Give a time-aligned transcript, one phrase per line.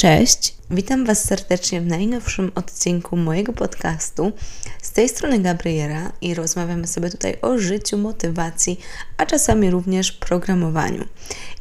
[0.00, 4.32] Cześć, witam Was serdecznie w najnowszym odcinku mojego podcastu.
[4.82, 8.80] Z tej strony Gabriela i rozmawiamy sobie tutaj o życiu, motywacji,
[9.16, 11.04] a czasami również programowaniu.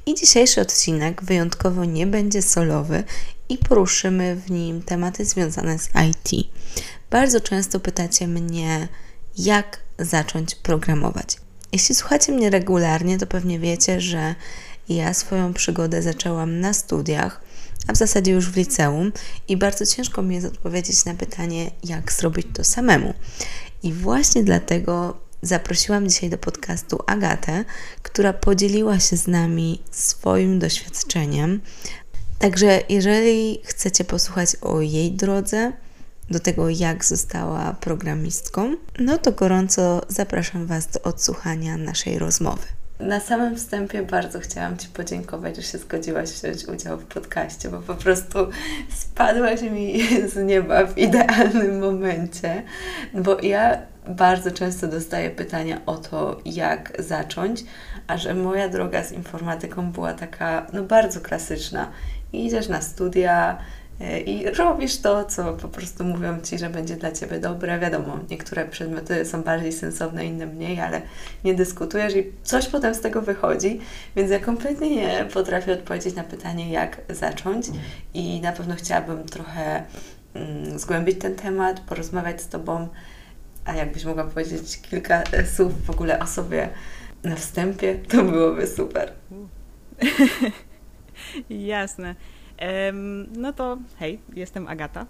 [0.06, 3.04] I dzisiejszy odcinek wyjątkowo nie będzie solowy
[3.50, 6.48] i poruszymy w nim tematy związane z IT.
[7.10, 8.88] Bardzo często pytacie mnie,
[9.38, 11.38] jak zacząć programować.
[11.72, 14.36] Jeśli słuchacie mnie regularnie, to pewnie wiecie, że
[14.90, 17.49] ja swoją przygodę zaczęłam na studiach
[17.88, 19.12] a w zasadzie już w liceum
[19.48, 23.14] i bardzo ciężko mi jest odpowiedzieć na pytanie, jak zrobić to samemu.
[23.84, 27.66] I właśnie dlatego zaprosiłam dzisiaj do podcastu Agatę,
[28.04, 31.62] która podzieliła się z nami swoim doświadczeniem.
[32.40, 35.74] Także jeżeli chcecie posłuchać o jej drodze,
[36.30, 42.79] do tego, jak została programistką, no to gorąco zapraszam Was do odsłuchania naszej rozmowy.
[43.00, 47.80] Na samym wstępie bardzo chciałam Ci podziękować, że się zgodziłaś wziąć udział w podcaście, bo
[47.80, 48.38] po prostu
[48.90, 50.00] spadłaś mi
[50.34, 52.64] z nieba w idealnym momencie,
[53.14, 57.64] bo ja bardzo często dostaję pytania o to, jak zacząć,
[58.08, 61.92] a że moja droga z informatyką była taka, no bardzo klasyczna.
[62.34, 63.58] Idziesz na studia,
[64.26, 67.80] i robisz to, co po prostu mówią Ci, że będzie dla Ciebie dobre.
[67.80, 71.02] Wiadomo, niektóre przedmioty są bardziej sensowne, inne mniej, ale
[71.44, 73.80] nie dyskutujesz i coś potem z tego wychodzi,
[74.16, 77.66] więc ja kompletnie nie potrafię odpowiedzieć na pytanie, jak zacząć
[78.14, 79.84] i na pewno chciałabym trochę
[80.34, 82.88] mm, zgłębić ten temat, porozmawiać z Tobą,
[83.66, 85.24] a jakbyś mogła powiedzieć kilka
[85.56, 86.70] słów w ogóle o sobie
[87.24, 89.14] na wstępie, to byłoby super.
[91.50, 92.16] Jasne.
[93.38, 95.06] No to hej, jestem Agata.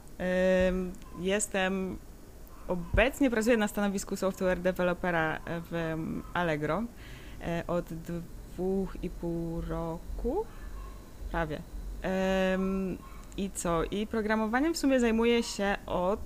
[1.19, 1.97] Jestem
[2.67, 5.95] obecnie pracuję na stanowisku software developera w
[6.33, 6.83] Allegro
[7.41, 10.45] e, od dwóch i pół roku.
[11.31, 11.61] Prawie.
[13.37, 13.83] I co?
[13.83, 16.19] I programowaniem w sumie zajmuję się od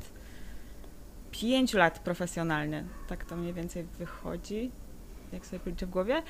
[1.32, 2.84] pięciu lat profesjonalnie.
[3.08, 4.72] Tak to mniej więcej wychodzi,
[5.34, 6.24] jak sobie policzę w głowie.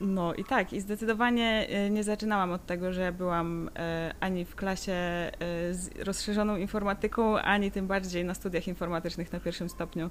[0.00, 4.54] No i tak, i zdecydowanie e, nie zaczynałam od tego, że byłam e, ani w
[4.54, 5.30] klasie e,
[5.74, 10.10] z rozszerzoną informatyką, ani tym bardziej na studiach informatycznych na pierwszym stopniu.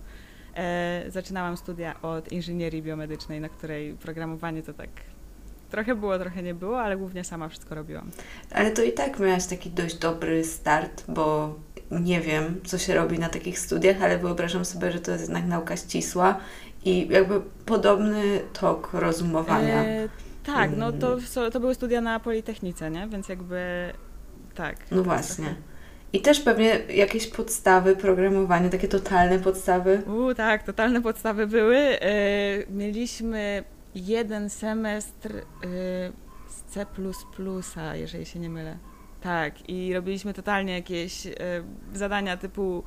[1.08, 4.90] Zaczynałam studia od inżynierii biomedycznej, na której programowanie to tak
[5.70, 8.12] trochę było, trochę nie było, ale głównie sama wszystko robiłam.
[8.52, 11.56] Ale to i tak miałaś taki dość dobry start, bo
[11.92, 15.46] nie wiem, co się robi na takich studiach, ale wyobrażam sobie, że to jest jednak
[15.46, 16.40] nauka ścisła
[16.86, 19.84] i jakby podobny tok rozumowania.
[19.84, 20.10] E,
[20.44, 21.52] tak, no to, mm.
[21.52, 23.08] to były studia na Politechnice, nie?
[23.08, 23.92] Więc jakby
[24.56, 24.76] tak.
[24.92, 25.56] No właśnie.
[26.14, 30.02] I też pewnie jakieś podstawy programowania, takie totalne podstawy.
[30.08, 31.78] U, tak, totalne podstawy były.
[31.78, 32.02] E,
[32.70, 33.64] mieliśmy
[33.96, 35.42] jeden semestr e,
[36.48, 36.86] z C,
[37.94, 38.78] jeżeli się nie mylę.
[39.22, 41.32] Tak, i robiliśmy totalnie jakieś e,
[41.94, 42.84] zadania typu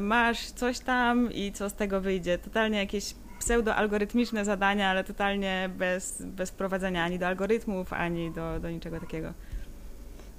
[0.00, 2.38] masz coś tam i co z tego wyjdzie.
[2.38, 8.70] Totalnie jakieś pseudo-algorytmiczne zadania, ale totalnie bez, bez prowadzenia ani do algorytmów, ani do, do
[8.70, 9.32] niczego takiego.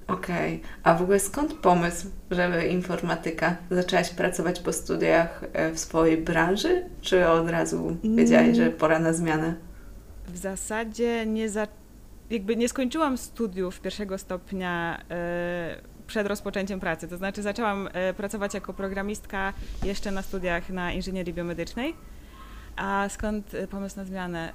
[0.07, 0.69] Okej, okay.
[0.83, 3.55] a w ogóle skąd pomysł, żeby informatyka?
[3.71, 9.13] Zaczęłaś pracować po studiach e, w swojej branży, czy od razu wiedziałaś, że pora na
[9.13, 9.55] zmianę?
[10.27, 11.83] W zasadzie nie zaczęłam
[12.29, 15.81] jakby nie skończyłam studiów pierwszego stopnia e,
[16.13, 17.07] przed rozpoczęciem pracy.
[17.07, 19.53] To znaczy zaczęłam e, pracować jako programistka
[19.83, 21.93] jeszcze na studiach na inżynierii biomedycznej.
[22.75, 24.53] A skąd e, pomysł na zmianę?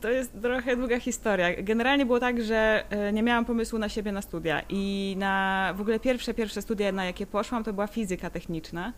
[0.00, 1.62] To jest trochę długa historia.
[1.62, 6.00] Generalnie było tak, że nie miałam pomysłu na siebie na studia i na w ogóle
[6.00, 8.92] pierwsze, pierwsze studia, na jakie poszłam, to była fizyka techniczna.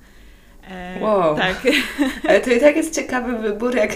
[0.71, 1.37] E, wow.
[1.37, 1.63] Tak.
[2.29, 3.91] Ale to i tak jest ciekawy wybór, jak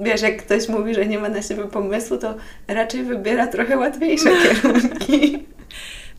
[0.00, 2.34] wiesz, jak ktoś mówi, że nie ma na siebie pomysłu, to
[2.68, 5.46] raczej wybiera trochę łatwiejsze kierunki.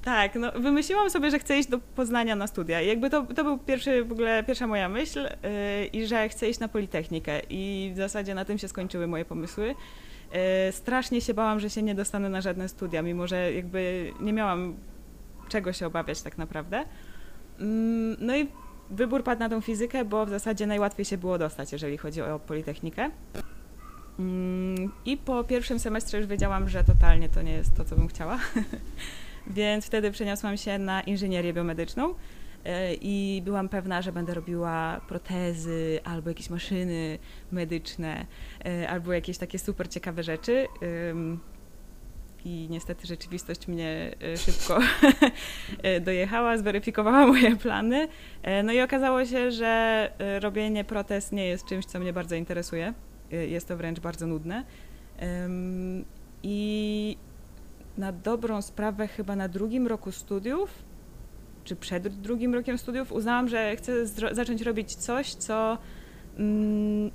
[0.04, 2.82] Tak, no wymyśliłam sobie, że chcę iść do Poznania na studia.
[2.82, 6.50] I jakby to, to był pierwszy, w ogóle pierwsza moja myśl yy, i że chcę
[6.50, 7.42] iść na Politechnikę.
[7.50, 9.68] I w zasadzie na tym się skończyły moje pomysły.
[9.68, 14.34] Yy, strasznie się bałam, że się nie dostanę na żadne studia, mimo że jakby nie
[14.34, 14.76] miałam
[15.50, 16.78] czego się obawiać tak naprawdę.
[17.60, 17.66] Yy,
[18.20, 18.48] no i
[18.90, 22.40] wybór padł na tą fizykę, bo w zasadzie najłatwiej się było dostać, jeżeli chodzi o
[22.40, 23.10] Politechnikę.
[24.20, 28.08] Mm, I po pierwszym semestrze już wiedziałam, że totalnie to nie jest to, co bym
[28.08, 28.40] chciała.
[29.48, 32.14] Więc wtedy przeniosłam się na inżynierię biomedyczną
[32.66, 37.20] e, i byłam pewna, że będę robiła protezy albo jakieś maszyny
[37.52, 38.26] medyczne,
[38.66, 40.68] e, albo jakieś takie super ciekawe rzeczy
[42.48, 44.80] i niestety rzeczywistość mnie e, szybko
[45.84, 48.08] e, dojechała, zweryfikowała moje plany.
[48.44, 52.94] E, no i okazało się, że robienie protez nie jest czymś, co mnie bardzo interesuje.
[53.32, 54.64] Jest to wręcz bardzo nudne.
[56.44, 57.18] I
[57.98, 60.84] na dobrą sprawę, chyba na drugim roku studiów,
[61.64, 65.78] czy przed drugim rokiem studiów, uznałam, że chcę zacząć robić coś, co
[66.38, 67.12] mm,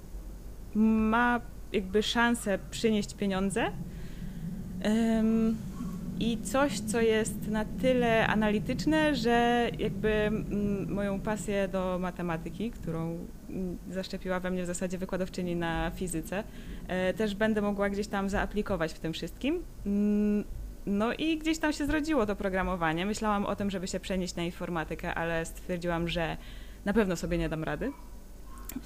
[1.11, 1.41] ma
[1.73, 3.73] jakby szansę przynieść pieniądze.
[6.21, 13.19] I coś, co jest na tyle analityczne, że jakby mm, moją pasję do matematyki, którą
[13.51, 16.45] mm, zaszczepiła we mnie w zasadzie wykładowczyni na fizyce,
[16.89, 19.63] e, też będę mogła gdzieś tam zaaplikować w tym wszystkim.
[19.87, 20.45] Mm,
[20.87, 23.07] no i gdzieś tam się zrodziło to programowanie.
[23.07, 26.37] Myślałam o tym, żeby się przenieść na informatykę, ale stwierdziłam, że
[26.85, 27.93] na pewno sobie nie dam rady.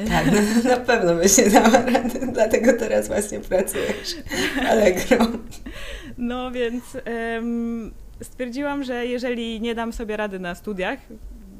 [0.08, 0.26] Tak,
[0.64, 4.16] na pewno byś nie dała rady, dlatego teraz właśnie pracujesz
[4.68, 5.26] Allegro.
[6.18, 6.84] No więc
[7.34, 10.98] um, stwierdziłam, że jeżeli nie dam sobie rady na studiach,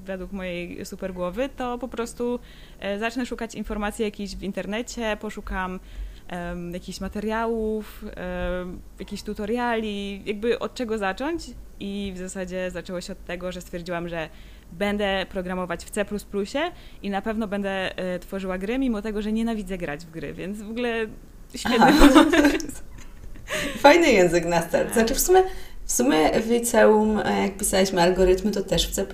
[0.05, 2.39] według mojej super głowy, to po prostu
[2.81, 5.81] e, zacznę szukać informacji jakichś w internecie, poszukam
[6.33, 8.05] um, jakichś materiałów,
[8.59, 11.43] um, jakichś tutoriali, jakby od czego zacząć
[11.81, 14.29] i w zasadzie zaczęło się od tego, że stwierdziłam, że
[14.73, 16.05] będę programować w C++
[17.03, 20.63] i na pewno będę e, tworzyła gry, mimo tego, że nienawidzę grać w gry, więc
[20.63, 21.07] w ogóle
[21.55, 21.87] świetny
[23.79, 24.93] Fajny język na start.
[24.93, 25.43] Znaczy w sumie
[25.87, 29.07] w sumie w liceum, e, jak pisaliśmy algorytmy, to też w C++,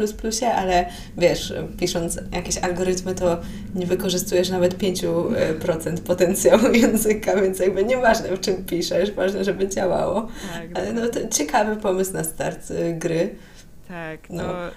[0.57, 3.41] ale wiesz, pisząc jakieś algorytmy, to
[3.75, 10.29] nie wykorzystujesz nawet 5% potencjału języka, więc jakby nieważne w czym piszesz, ważne, żeby działało.
[10.53, 13.35] Tak, ale no to ciekawy pomysł na start gry.
[13.93, 14.43] Tak, no.
[14.43, 14.73] to, y,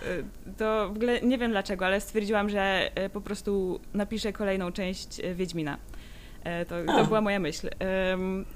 [0.58, 5.22] to w ogóle nie wiem dlaczego, ale stwierdziłam, że y, po prostu napiszę kolejną część
[5.36, 5.78] Wiedźmina.
[6.46, 7.70] E, to, to była moja myśl.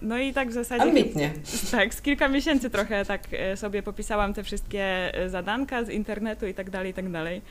[0.02, 0.84] No i tak w zasadzie.
[0.84, 1.34] Ambitnie.
[1.72, 6.48] Tak, z kilka miesięcy trochę tak e, sobie popisałam te wszystkie e, zadanka z internetu
[6.48, 7.42] i tak dalej, i tak dalej.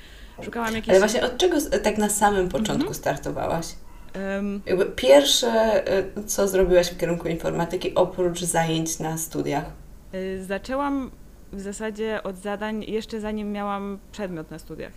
[0.44, 0.88] Szukałam jakichś.
[0.88, 2.94] Ale właśnie od czego tak na samym początku mhm.
[2.94, 3.66] startowałaś?
[4.14, 5.82] Um, Jakby pierwsze,
[6.26, 9.64] co zrobiłaś w kierunku informatyki, oprócz zajęć na studiach?
[10.40, 11.10] Zaczęłam
[11.52, 14.92] w zasadzie od zadań jeszcze zanim miałam przedmiot na studiach.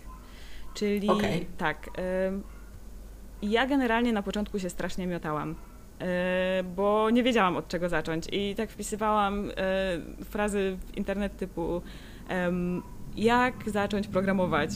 [0.74, 1.46] Czyli okay.
[1.58, 1.90] tak,
[3.42, 5.54] ja generalnie na początku się strasznie miotałam,
[6.00, 11.82] e, bo nie wiedziałam od czego zacząć i tak wpisywałam e, frazy w internet typu
[13.16, 14.70] jak zacząć programować,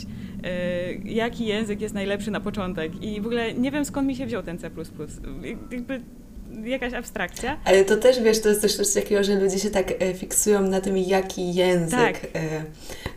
[0.45, 4.27] e, jaki język jest najlepszy na początek i w ogóle nie wiem skąd mi się
[4.27, 4.71] wziął ten C++.
[5.71, 6.01] Jakby
[6.65, 7.57] jakaś abstrakcja.
[7.65, 10.63] Ale to też, wiesz, to jest też coś takiego, że ludzie się tak e, fiksują
[10.63, 11.99] na tym, jaki język.
[11.99, 12.25] Tak.
[12.35, 12.65] E,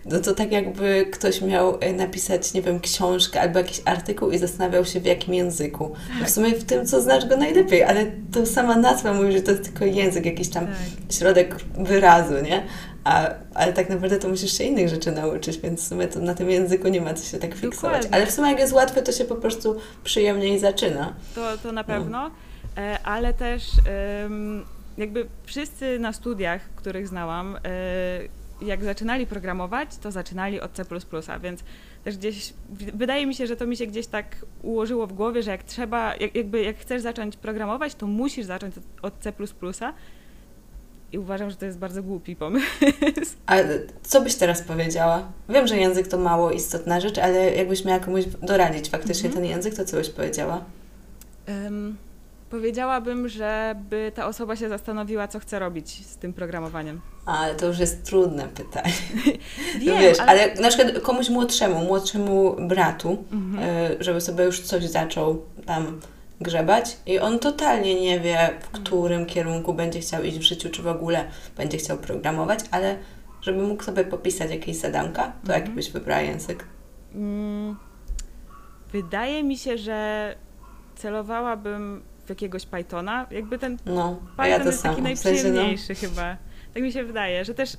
[0.06, 4.38] no to tak jakby ktoś miał e, napisać, nie wiem, książkę albo jakiś artykuł i
[4.38, 5.96] zastanawiał się w jakim języku.
[6.20, 6.28] Tak.
[6.28, 9.52] w sumie w tym, co znasz go najlepiej, ale to sama nazwa mówi, że to
[9.52, 10.76] jest tylko język, jakiś tam tak.
[11.18, 12.64] środek wyrazu, nie?
[13.04, 16.34] A, ale tak naprawdę to musisz się innych rzeczy nauczyć, więc w sumie to na
[16.34, 17.82] tym języku nie ma co się tak fiksować.
[17.82, 18.10] Dokładnie.
[18.16, 21.14] Ale w sumie jak jest łatwe, to się po prostu przyjemniej zaczyna.
[21.36, 22.10] To, to na pewno.
[22.10, 22.32] No.
[22.80, 23.64] E, ale też
[24.98, 27.60] jakby wszyscy na studiach, których znałam, e,
[28.62, 30.84] jak zaczynali programować, to zaczynali od C++,
[31.42, 31.64] więc
[32.04, 32.54] też gdzieś,
[32.94, 34.26] wydaje mi się, że to mi się gdzieś tak
[34.62, 38.76] ułożyło w głowie, że jak trzeba, jak, jakby jak chcesz zacząć programować, to musisz zacząć
[39.02, 39.34] od C++,
[41.12, 42.66] i uważam, że to jest bardzo głupi pomysł.
[43.46, 43.56] A
[44.04, 45.32] co byś teraz powiedziała?
[45.50, 49.42] Wiem, że język to mało istotna rzecz, ale jakbyś miała komuś doradzić faktycznie mm -hmm.
[49.42, 50.64] ten język, to co byś powiedziała?
[51.48, 51.98] Um,
[52.50, 57.02] Powiedziałabym, żeby ta osoba się zastanowiła, co chce robić z tym programowaniem.
[57.26, 58.94] Ale to już jest trudne pytanie.
[59.80, 60.30] Wiem, no wiesz, ale...
[60.30, 60.56] ale...
[60.56, 63.64] na przykład komuś młodszemu, młodszemu bratu, mhm.
[63.64, 66.00] E, żeby sobie już coś zaczął tam
[66.42, 68.84] grzebać i on totalnie nie wie, w mhm.
[68.84, 71.26] którym kierunku będzie chciał iść w życiu, czy w ogóle
[71.58, 72.96] będzie chciał programować, ale
[73.42, 75.62] żeby mógł sobie popisać jakieś zadanka, to mhm.
[75.62, 76.66] jaki byś wybrała język?
[77.16, 77.76] Mm,
[78.92, 80.36] wydaje mi się, że
[80.96, 83.28] celowałabym jakiegoś Pythona.
[83.32, 86.10] Jakby ten no, Python ja jest taki najprzyjemniejszy w sensie, no.
[86.10, 86.38] chyba.
[86.74, 87.78] Tak mi się wydaje, że też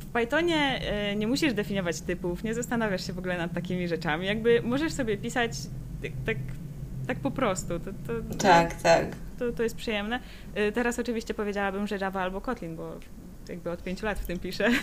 [0.00, 4.26] w Pythonie e, nie musisz definiować typów, nie zastanawiasz się w ogóle nad takimi rzeczami.
[4.26, 5.52] Jakby możesz sobie pisać
[6.02, 6.36] tak, tak,
[7.06, 7.80] tak po prostu.
[7.80, 9.06] To, to, tak, to, tak.
[9.38, 10.20] To, to jest przyjemne.
[10.54, 12.92] E, teraz oczywiście powiedziałabym, że Java albo Kotlin, bo
[13.48, 14.70] jakby od pięciu lat w tym piszę.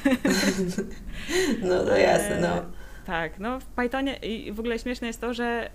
[1.61, 2.61] No to jasne, no.
[3.05, 5.69] Tak, no w Pythonie i w ogóle śmieszne jest to, że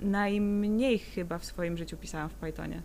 [0.00, 2.82] najmniej chyba w swoim życiu pisałam w Pythonie.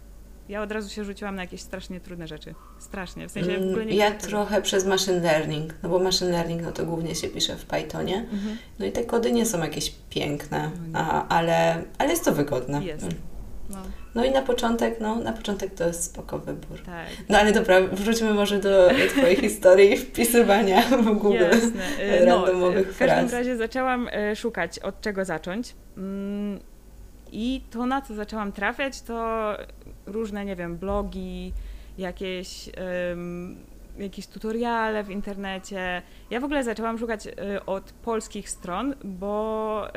[0.49, 2.55] Ja od razu się rzuciłam na jakieś strasznie trudne rzeczy.
[2.79, 3.27] Strasznie.
[3.27, 6.71] W sensie w ogóle nie Ja trochę przez machine learning, no bo machine learning no
[6.71, 8.17] to głównie się pisze w Pythonie.
[8.17, 8.57] Mhm.
[8.79, 12.83] No i te kody nie są jakieś piękne, no a, ale, ale jest to wygodne.
[12.83, 13.03] Jest.
[13.03, 13.15] Mm.
[13.69, 13.77] No.
[14.15, 14.25] no.
[14.25, 16.81] i na początek, no na początek to jest spoko wybór.
[16.85, 17.07] Tak.
[17.29, 21.83] No ale dobra, wróćmy może do Twojej historii wpisywania w Google Jasne.
[22.25, 23.31] No, randomowych no, W każdym fraz.
[23.31, 25.75] razie zaczęłam e, szukać od czego zacząć.
[25.97, 26.59] Mm,
[27.31, 29.51] i to, na co zaczęłam trafiać, to
[30.05, 31.53] różne, nie wiem, blogi,
[31.97, 32.69] jakieś,
[33.09, 33.57] um,
[33.97, 36.01] jakieś tutoriale w internecie.
[36.29, 37.31] Ja w ogóle zaczęłam szukać y,
[37.65, 39.87] od polskich stron, bo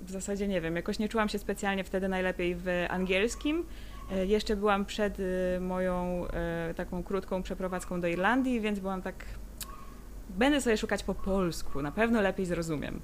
[0.00, 3.64] w zasadzie nie wiem, jakoś nie czułam się specjalnie wtedy najlepiej w angielskim.
[4.12, 6.26] Y, jeszcze byłam przed y, moją
[6.76, 9.24] taką krótką przeprowadzką do Irlandii, więc byłam tak.
[10.30, 13.00] Będę sobie szukać po polsku, na pewno lepiej zrozumiem.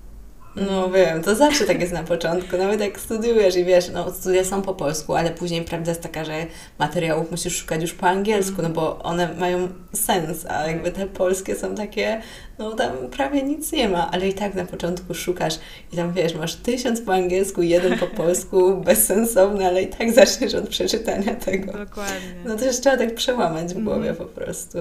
[0.57, 4.45] No wiem, to zawsze tak jest na początku, nawet jak studiujesz i wiesz, no studia
[4.45, 6.47] są po polsku, ale później prawda jest taka, że
[6.79, 11.57] materiałów musisz szukać już po angielsku, no bo one mają sens, a jakby te polskie
[11.57, 12.23] są takie,
[12.59, 15.55] no tam prawie nic nie ma, ale i tak na początku szukasz
[15.93, 20.55] i tam wiesz, masz tysiąc po angielsku, jeden po polsku, bezsensowny, ale i tak zaczniesz
[20.55, 21.73] od przeczytania tego.
[21.73, 22.35] Dokładnie.
[22.45, 24.17] No to trzeba tak przełamać w głowie mm.
[24.17, 24.79] po prostu.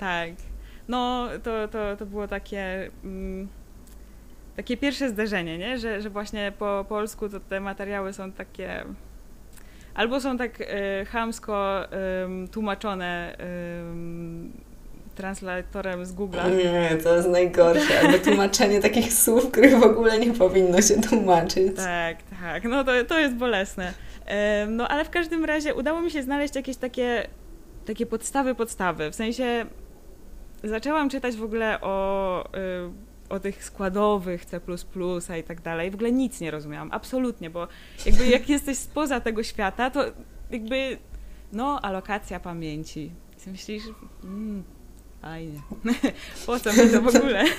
[0.00, 0.30] Tak.
[0.88, 2.90] No to, to, to było takie...
[3.04, 3.59] Mm
[4.60, 5.78] takie pierwsze zderzenie, nie?
[5.78, 8.84] Że, że właśnie po polsku to te materiały są takie
[9.94, 10.64] albo są tak y,
[11.04, 13.36] chamsko y, tłumaczone
[15.10, 16.38] y, translatorem z Google.
[16.56, 18.00] Nie, to jest najgorsze.
[18.00, 21.76] Albo tłumaczenie takich słów, których w ogóle nie powinno się tłumaczyć.
[21.76, 22.64] Tak, tak.
[22.64, 23.92] No to, to jest bolesne.
[24.68, 27.26] No ale w każdym razie udało mi się znaleźć jakieś takie,
[27.86, 29.10] takie podstawy, podstawy.
[29.10, 29.66] W sensie
[30.64, 32.44] zaczęłam czytać w ogóle o
[33.30, 34.60] o tych składowych C++
[35.40, 35.90] i tak dalej.
[35.90, 37.68] W ogóle nic nie rozumiałam, absolutnie, bo
[38.06, 40.04] jakby jak jesteś spoza tego świata, to
[40.50, 40.98] jakby
[41.52, 43.10] no, alokacja pamięci.
[43.46, 43.82] I myślisz,
[44.24, 44.64] mmm,
[45.22, 45.60] fajnie,
[46.46, 47.44] po co mi to w ogóle?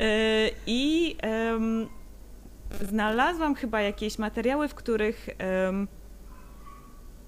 [0.00, 1.16] E, I
[1.52, 1.88] um,
[2.80, 5.28] znalazłam chyba jakieś materiały, w których
[5.66, 5.88] um,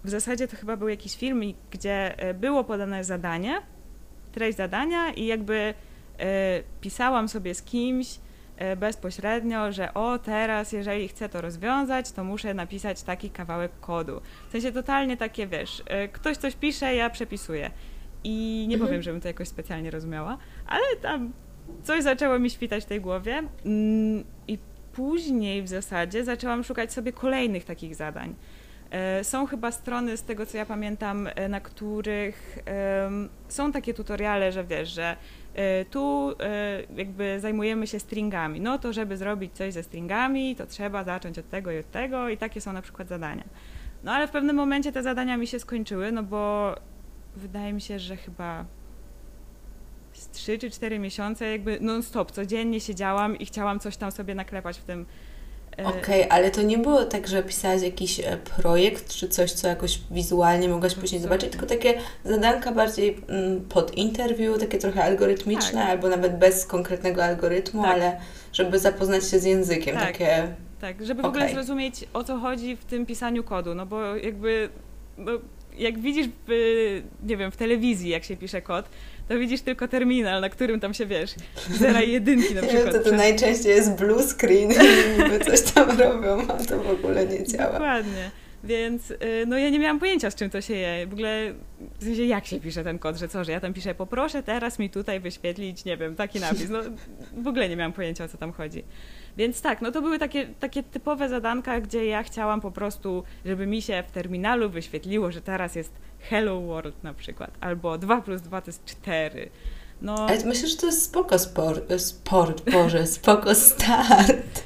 [0.04, 3.62] w zasadzie to chyba był jakiś film, gdzie e, było podane zadanie,
[4.32, 5.74] treść zadania i jakby
[6.80, 8.18] pisałam sobie z kimś
[8.56, 14.20] e, bezpośrednio, że o teraz, jeżeli chcę to rozwiązać, to muszę napisać taki kawałek kodu.
[14.48, 17.70] W sensie totalnie takie, wiesz, e, ktoś coś pisze, ja przepisuję.
[18.24, 18.88] I nie mhm.
[18.88, 21.32] powiem, żebym to jakoś specjalnie rozumiała, ale tam
[21.82, 23.42] coś zaczęło mi świtać w tej głowie.
[23.64, 24.58] Mm, I
[24.92, 28.34] później w zasadzie zaczęłam szukać sobie kolejnych takich zadań.
[29.22, 32.58] Są chyba strony, z tego co ja pamiętam, na których
[33.48, 35.39] są takie tutoriale, że wiesz, że E,
[35.90, 38.60] tu e, jakby zajmujemy się stringami.
[38.60, 42.28] No to żeby zrobić coś ze stringami, to trzeba zacząć od tego i od tego
[42.28, 43.44] i takie są na przykład zadania.
[44.04, 46.74] No ale w pewnym momencie te zadania mi się skończyły, no bo
[47.36, 48.64] wydaje mi się, że chyba
[50.12, 54.78] z 3 czy 4 miesiące jakby non-stop, codziennie siedziałam i chciałam coś tam sobie naklepać
[54.78, 55.06] w tym E,
[55.84, 59.68] Okej, okay, ale to nie było tak, że pisałaś jakiś e, projekt czy coś, co
[59.68, 61.94] jakoś wizualnie mogłaś później zobaczyć, tylko takie
[62.24, 65.90] zadanka bardziej mm, pod interwiu, takie trochę algorytmiczne, tak.
[65.90, 67.92] albo nawet bez konkretnego algorytmu, tak.
[67.92, 68.20] ale
[68.52, 70.06] żeby zapoznać się z językiem, tak.
[70.06, 70.48] takie...
[70.80, 71.42] Tak, żeby w okay.
[71.42, 74.68] ogóle zrozumieć o co chodzi w tym pisaniu kodu, no bo jakby
[75.18, 75.32] no,
[75.78, 78.88] jak widzisz w, nie wiem, w telewizji, jak się pisze kod,
[79.30, 81.34] to widzisz tylko terminal, na którym tam się, wiesz,
[81.70, 82.92] zera i jedynki na przykład.
[82.92, 87.26] To, to najczęściej jest blue screen i niby coś tam robią, a to w ogóle
[87.26, 87.72] nie działa.
[87.72, 88.30] Dokładnie.
[88.64, 91.06] Więc y, no ja nie miałam pojęcia, z czym to się je.
[91.06, 91.54] W ogóle,
[92.00, 94.78] w sensie jak się pisze ten kod, że co, że ja tam piszę, poproszę teraz
[94.78, 96.68] mi tutaj wyświetlić, nie wiem, taki napis.
[96.70, 96.78] No
[97.36, 98.84] w ogóle nie miałam pojęcia, o co tam chodzi.
[99.36, 103.66] Więc tak, no to były takie, takie typowe zadanka, gdzie ja chciałam po prostu, żeby
[103.66, 108.42] mi się w terminalu wyświetliło, że teraz jest Hello World na przykład, albo 2 plus
[108.42, 109.50] 2 to jest 4.
[110.02, 110.14] No...
[110.28, 114.62] Ale myślę, że to jest spoko sport, sport Boże, spoko start.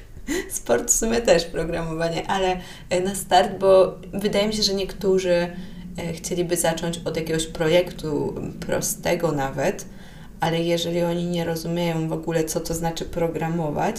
[0.51, 5.33] Sport w sumie też programowanie, ale e, na start, bo wydaje mi się, że niektórzy
[5.99, 9.87] e, chcieliby zacząć od jakiegoś projektu prostego nawet,
[10.41, 13.97] ale jeżeli oni nie rozumieją w ogóle, co to znaczy programować,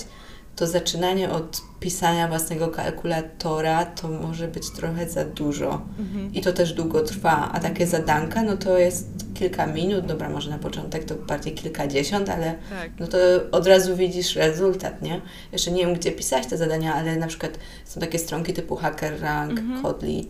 [0.55, 6.33] to zaczynanie od pisania własnego kalkulatora to może być trochę za dużo mhm.
[6.33, 10.49] i to też długo trwa, a takie zadanka no to jest kilka minut, dobra może
[10.49, 12.91] na początek to bardziej kilkadziesiąt, ale tak.
[12.99, 13.17] no to
[13.51, 15.21] od razu widzisz rezultat, nie?
[15.51, 19.59] Jeszcze nie wiem gdzie pisać te zadania, ale na przykład są takie stronki typu HackerRank,
[19.59, 19.81] mhm.
[19.81, 20.29] Kodli,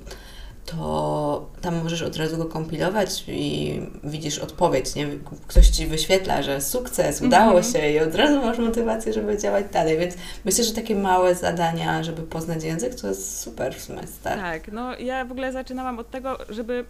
[0.66, 5.08] to tam możesz od razu go kompilować i widzisz odpowiedź, nie?
[5.48, 7.74] Ktoś Ci wyświetla, że sukces, udało mm -hmm.
[7.74, 12.04] się i od razu masz motywację, żeby działać dalej, więc myślę, że takie małe zadania,
[12.04, 14.42] żeby poznać język, to jest super w sumie start.
[14.42, 16.86] Tak, no ja w ogóle zaczynałam od tego, żeby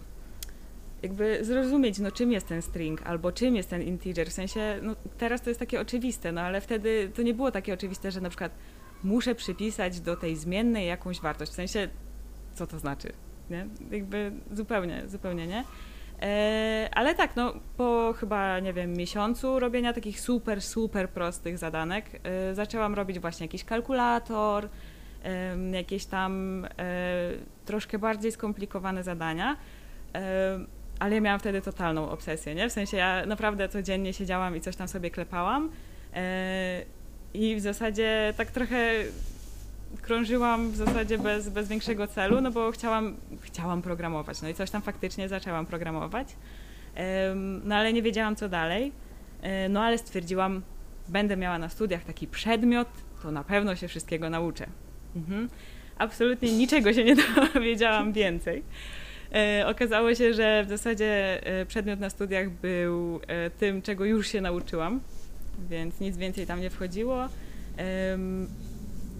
[1.04, 4.96] jakby zrozumieć, no czym jest ten string, albo czym jest ten integer, w sensie, no
[5.18, 8.30] teraz to jest takie oczywiste, no ale wtedy to nie było takie oczywiste, że na
[8.30, 8.52] przykład
[9.04, 11.90] muszę przypisać do tej zmiennej jakąś wartość, w sensie,
[12.56, 13.14] co to znaczy?
[13.50, 13.68] Nie?
[13.92, 15.64] Jakby zupełnie, zupełnie nie.
[16.22, 22.06] E, ale tak, no po chyba, nie wiem, miesiącu robienia takich super, super prostych zadanek,
[22.24, 24.70] e, zaczęłam robić właśnie jakiś kalkulator,
[25.72, 26.66] jakieś tam
[27.66, 29.58] troszkę bardziej skomplikowane zadania.
[31.00, 32.70] Ale ja miałam wtedy totalną obsesję, nie?
[32.70, 35.72] W sensie ja naprawdę codziennie siedziałam i coś tam sobie klepałam.
[37.34, 38.94] I w zasadzie tak trochę
[40.02, 44.42] krążyłam w zasadzie bez, bez większego celu, no bo chciałam, chciałam programować.
[44.42, 46.28] No i coś tam faktycznie zaczęłam programować.
[47.64, 48.92] No ale nie wiedziałam co dalej.
[49.42, 50.62] E, no ale stwierdziłam,
[51.08, 52.88] będę miała na studiach taki przedmiot,
[53.24, 54.68] to na pewno się wszystkiego nauczę.
[55.16, 55.50] Mhm.
[55.98, 57.16] Absolutnie niczego się nie
[57.54, 58.64] dowiedziałam więcej.
[59.34, 63.20] E, okazało się, że w zasadzie e, przedmiot na studiach był
[63.60, 65.00] tym, czego już się nauczyłam,
[65.70, 67.30] więc nic więcej tam nie wchodziło.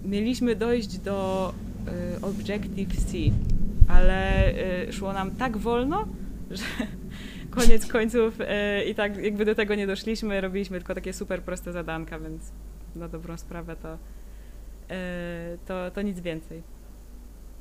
[0.06, 1.52] Mieliśmy dojść do
[2.22, 3.16] Objective-C,
[3.88, 4.52] ale
[4.92, 6.06] szło nam tak wolno,
[6.50, 6.86] że
[7.50, 11.72] koniec końców e, i tak jakby do tego nie doszliśmy, robiliśmy tylko takie super proste
[11.72, 12.42] zadanka, więc
[12.96, 13.98] na dobrą sprawę to,
[14.90, 16.62] e, to, to nic więcej.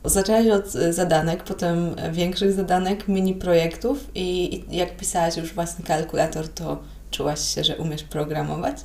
[0.05, 5.85] Zaczęłaś od e, zadanek, potem większych zadanek, mini projektów i, i jak pisałaś już własny
[5.85, 8.77] kalkulator, to czułaś się, że umiesz programować?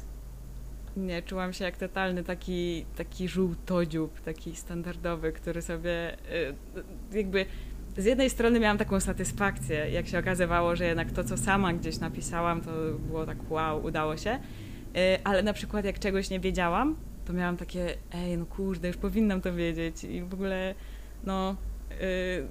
[0.97, 6.17] Nie, czułam się jak totalny taki, taki żółtodziób, taki standardowy, który sobie
[7.13, 7.47] jakby
[7.97, 11.99] z jednej strony miałam taką satysfakcję, jak się okazywało, że jednak to, co sama gdzieś
[11.99, 12.71] napisałam, to
[13.07, 14.31] było tak wow, udało się.
[14.97, 18.97] Y, ale na przykład jak czegoś nie wiedziałam, to miałam takie, ej, no kurde, już
[18.97, 20.75] powinnam to wiedzieć i w ogóle,
[21.25, 21.57] no,
[21.91, 22.47] y,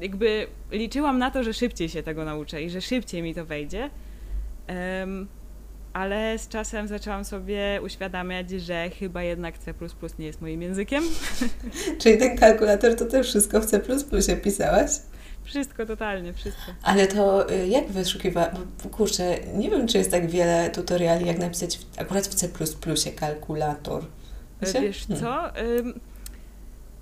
[0.00, 3.90] jakby liczyłam na to, że szybciej się tego nauczę i że szybciej mi to wejdzie
[5.96, 9.74] ale z czasem zaczęłam sobie uświadamiać, że chyba jednak C
[10.18, 11.04] nie jest moim językiem.
[12.00, 13.80] Czyli ten kalkulator to też wszystko w C
[14.42, 14.90] pisałaś?
[15.44, 16.62] Wszystko, totalnie, wszystko.
[16.82, 18.50] Ale to y, jak wyszukiwać?
[18.92, 22.48] Kurczę, nie wiem, czy jest tak wiele tutoriali, jak napisać w, akurat w C
[23.12, 24.04] kalkulator.
[24.62, 24.80] Wiecie?
[24.80, 25.24] Wiesz hmm.
[25.24, 25.52] co?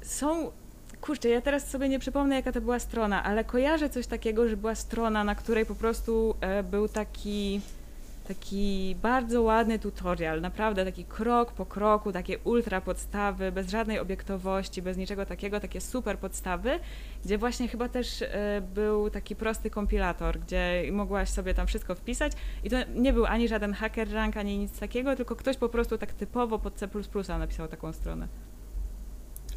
[0.02, 0.50] są
[1.00, 4.56] kurczę, ja teraz sobie nie przypomnę, jaka to była strona, ale kojarzę coś takiego, że
[4.56, 7.60] była strona, na której po prostu e, był taki
[8.28, 14.82] taki bardzo ładny tutorial, naprawdę taki krok po kroku, takie ultra podstawy, bez żadnej obiektowości,
[14.82, 16.80] bez niczego takiego, takie super podstawy,
[17.24, 22.32] gdzie właśnie chyba też e, był taki prosty kompilator, gdzie mogłaś sobie tam wszystko wpisać
[22.64, 25.98] i to nie był ani żaden hacker rank, ani nic takiego, tylko ktoś po prostu
[25.98, 26.88] tak typowo pod C++
[27.38, 28.28] napisał taką stronę.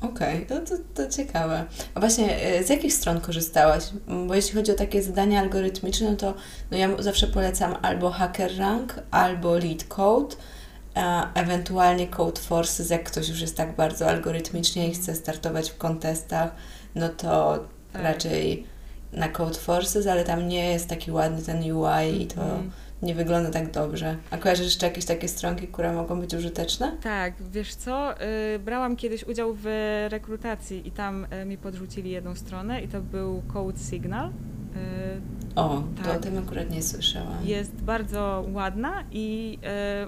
[0.02, 1.66] Okej, okay, to, to, to ciekawe.
[1.96, 3.84] A właśnie e, z jakich stron korzystałaś?
[4.28, 6.34] Bo jeśli chodzi o takie zadania algorytmiczne, no to
[6.72, 10.36] no ja zawsze polecam albo HackerRank, albo LeetCode,
[10.96, 15.78] a ewentualnie Code Forces, jak ktoś już jest tak bardzo algorytmicznie i chce startować w
[15.78, 16.52] kontestach,
[16.96, 18.02] no to tak.
[18.04, 18.66] raczej
[19.14, 22.44] na Code Forces, ale tam nie jest taki ładny ten UI i to...
[22.44, 24.18] Mm nie wygląda tak dobrze.
[24.32, 26.98] A kojarzysz jeszcze jakieś takie stronki, które mogą być użyteczne?
[27.04, 28.10] Tak, wiesz co,
[28.52, 29.66] yy, brałam kiedyś udział w
[30.10, 34.30] rekrutacji i tam yy, mi podrzucili jedną stronę i to był Code Signal.
[34.76, 36.06] Yy, o, tak.
[36.06, 37.46] to o tym akurat nie słyszałam.
[37.46, 39.60] Jest bardzo ładna i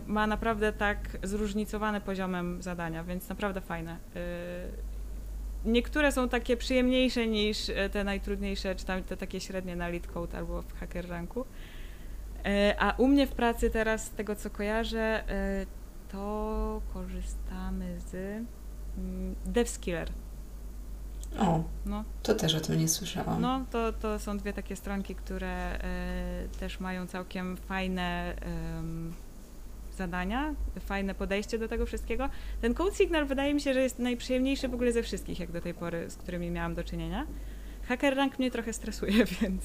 [0.08, 3.98] y, ma naprawdę tak zróżnicowane poziomem zadania, więc naprawdę fajne.
[4.16, 9.88] Y, niektóre są takie przyjemniejsze niż y, te najtrudniejsze, czy tam te takie średnie na
[9.88, 11.46] lead code albo w hacker ranku.
[12.46, 15.66] E, a u mnie w pracy teraz, z tego co kojarzę, e,
[16.12, 18.14] to korzystamy z
[18.98, 20.10] mm, DevSkiller.
[21.40, 22.04] O, no.
[22.24, 23.42] to też o tym nie słyszałam.
[23.42, 25.80] No, to, to są dwie takie stronki, które e,
[26.60, 28.36] też mają całkiem fajne
[30.00, 32.30] zadania, fajne podejście do tego wszystkiego.
[32.62, 35.62] Ten Code Signal wydaje mi się, że jest najprzyjemniejszy w ogóle ze wszystkich, jak do
[35.62, 37.28] tej pory, z którymi miałam do czynienia.
[37.88, 39.64] Hacker Rank mnie trochę stresuje, więc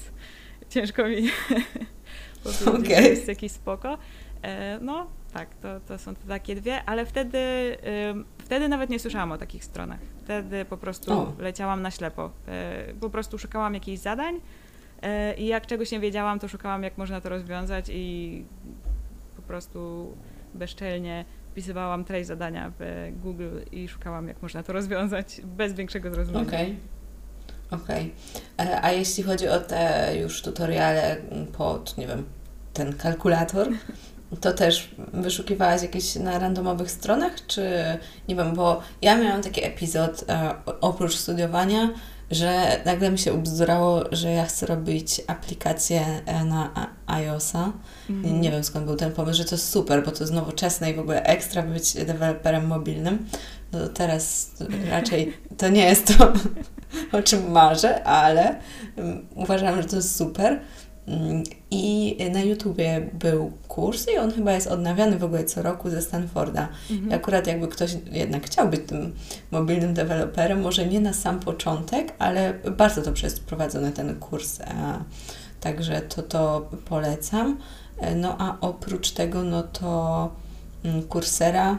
[0.69, 1.15] ciężko mi
[2.53, 3.03] powiedzieć, okay.
[3.03, 3.97] że jest jakiś spoko.
[4.41, 7.39] E, no tak, to, to są te takie dwie, ale wtedy,
[8.37, 9.99] wtedy nawet nie słyszałam o takich stronach.
[10.23, 11.33] Wtedy po prostu o.
[11.39, 12.31] leciałam na ślepo.
[12.47, 14.41] E, po prostu szukałam jakichś zadań
[15.01, 18.45] e, i jak czegoś nie wiedziałam, to szukałam jak można to rozwiązać i
[19.35, 20.11] po prostu
[20.53, 26.47] bezczelnie wpisywałam treść zadania w Google i szukałam jak można to rozwiązać bez większego zrozumienia.
[26.47, 26.75] Okay.
[27.71, 28.11] Okej.
[28.57, 28.83] Okay.
[28.83, 31.17] A jeśli chodzi o te już tutoriale
[31.57, 32.25] pod, nie wiem,
[32.75, 33.67] ten kalkulator,
[34.41, 37.69] to też wyszukiwałaś jakieś na randomowych stronach, czy
[38.27, 41.89] nie wiem, bo ja miałam taki epizod e, oprócz studiowania,
[42.31, 47.71] że nagle mi się ubzdurało, że ja chcę robić aplikację e, na iOS-a.
[48.09, 48.41] Mm.
[48.41, 50.93] Nie wiem skąd był ten pomysł, że to jest super, bo to jest nowoczesne i
[50.93, 53.29] w ogóle ekstra być deweloperem mobilnym.
[53.71, 54.51] No teraz
[54.89, 56.33] raczej to nie jest to,
[57.17, 58.55] o czym marzę, ale
[58.97, 60.59] um, uważam, że to jest super.
[61.07, 65.89] Mm, I na YouTubie był kurs i on chyba jest odnawiany w ogóle co roku
[65.89, 66.67] ze Stanforda.
[66.91, 67.11] Mhm.
[67.11, 69.13] I akurat jakby ktoś jednak chciał być tym
[69.51, 74.59] mobilnym deweloperem, może nie na sam początek, ale bardzo dobrze jest prowadzony ten kurs.
[75.61, 77.57] Także to to polecam.
[77.99, 80.31] E, no a oprócz tego, no to
[80.83, 81.77] mm, Coursera,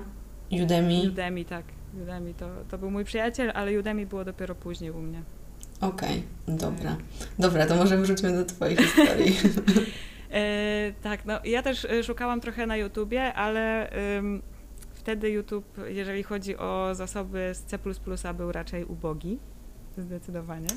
[0.62, 1.10] Udemy.
[1.10, 1.64] Udemy, tak.
[2.02, 5.22] Udemy to, to był mój przyjaciel, ale Udemy było dopiero później u mnie.
[5.80, 6.96] Okej, okay, dobra.
[7.38, 9.36] Dobra, to może wróćmy do Twojej historii.
[10.30, 14.42] e, tak, no ja też e, szukałam trochę na YouTubie, ale ym,
[14.94, 17.78] wtedy YouTube, jeżeli chodzi o zasoby z C++,
[18.34, 19.38] był raczej ubogi.
[19.98, 20.68] Zdecydowanie.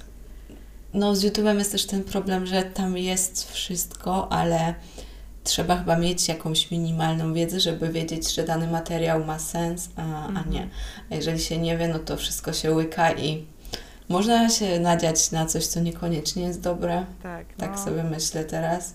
[0.93, 4.75] No, z YouTube'em jest też ten problem, że tam jest wszystko, ale
[5.43, 10.27] trzeba chyba mieć jakąś minimalną wiedzę, żeby wiedzieć, że dany materiał ma sens, a, a
[10.27, 10.49] mhm.
[10.49, 10.69] nie.
[11.11, 13.45] A jeżeli się nie wie, no to wszystko się łyka i
[14.09, 17.05] można się nadziać na coś, co niekoniecznie jest dobre.
[17.23, 17.45] Tak.
[17.57, 17.77] Tak no.
[17.77, 18.93] sobie myślę teraz.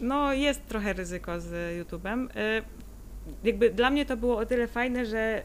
[0.00, 1.46] No, jest trochę ryzyko z
[1.82, 2.28] YouTube'em.
[2.36, 2.62] Y,
[3.44, 5.42] jakby dla mnie to było o tyle fajne, że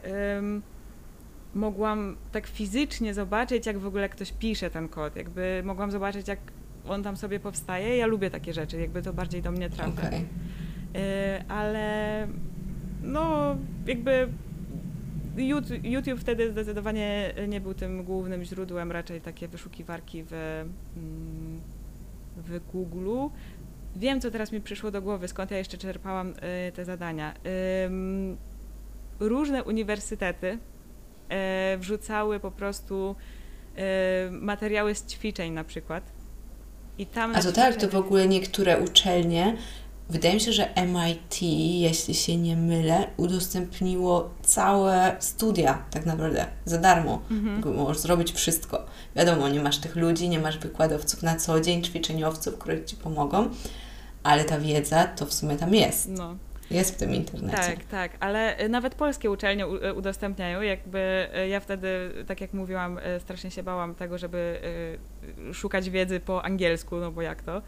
[1.54, 5.16] mogłam tak fizycznie zobaczyć, jak w ogóle ktoś pisze ten kod.
[5.16, 6.38] Jakby mogłam zobaczyć, jak
[6.88, 7.96] on tam sobie powstaje.
[7.96, 9.92] Ja lubię takie rzeczy, jakby to bardziej do mnie trafia.
[9.92, 10.24] Okay.
[11.48, 12.28] Ale
[13.02, 14.28] no, jakby
[15.82, 20.32] YouTube, wtedy zdecydowanie nie był tym głównym źródłem, raczej takie wyszukiwarki w,
[20.96, 21.60] mm,
[22.36, 23.28] w Google.
[23.96, 26.30] Wiem, co teraz mi przyszło do głowy, skąd ja jeszcze czerpałam
[26.68, 27.34] y, te zadania.
[29.20, 30.58] Różne uniwersytety
[31.28, 33.16] e, wrzucały po prostu
[33.76, 36.12] e, materiały z ćwiczeń na przykład.
[36.98, 39.56] I tam A to tak, to w ogóle niektóre uczelnie,
[40.10, 41.42] wydaje mi się, że MIT,
[41.80, 47.22] jeśli się nie mylę, udostępniło całe studia tak naprawdę za darmo.
[47.30, 47.76] Mhm.
[47.76, 48.86] Możesz zrobić wszystko.
[49.16, 53.48] Wiadomo, nie masz tych ludzi, nie masz wykładowców na co dzień, ćwiczeniowców, które Ci pomogą,
[54.22, 56.08] ale ta wiedza to w sumie tam jest.
[56.08, 56.36] No.
[56.70, 57.56] Jest w tym internecie.
[57.56, 60.62] Tak, tak, ale y, nawet polskie uczelnie y, udostępniają.
[60.62, 64.60] Jakby y, ja wtedy, tak jak mówiłam, strasznie się bałam tego, żeby
[65.52, 67.62] szukać wiedzy po angielsku, no bo jak to.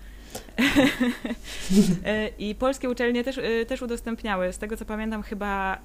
[2.39, 4.53] I polskie uczelnie też, też udostępniały.
[4.53, 5.79] Z tego co pamiętam, chyba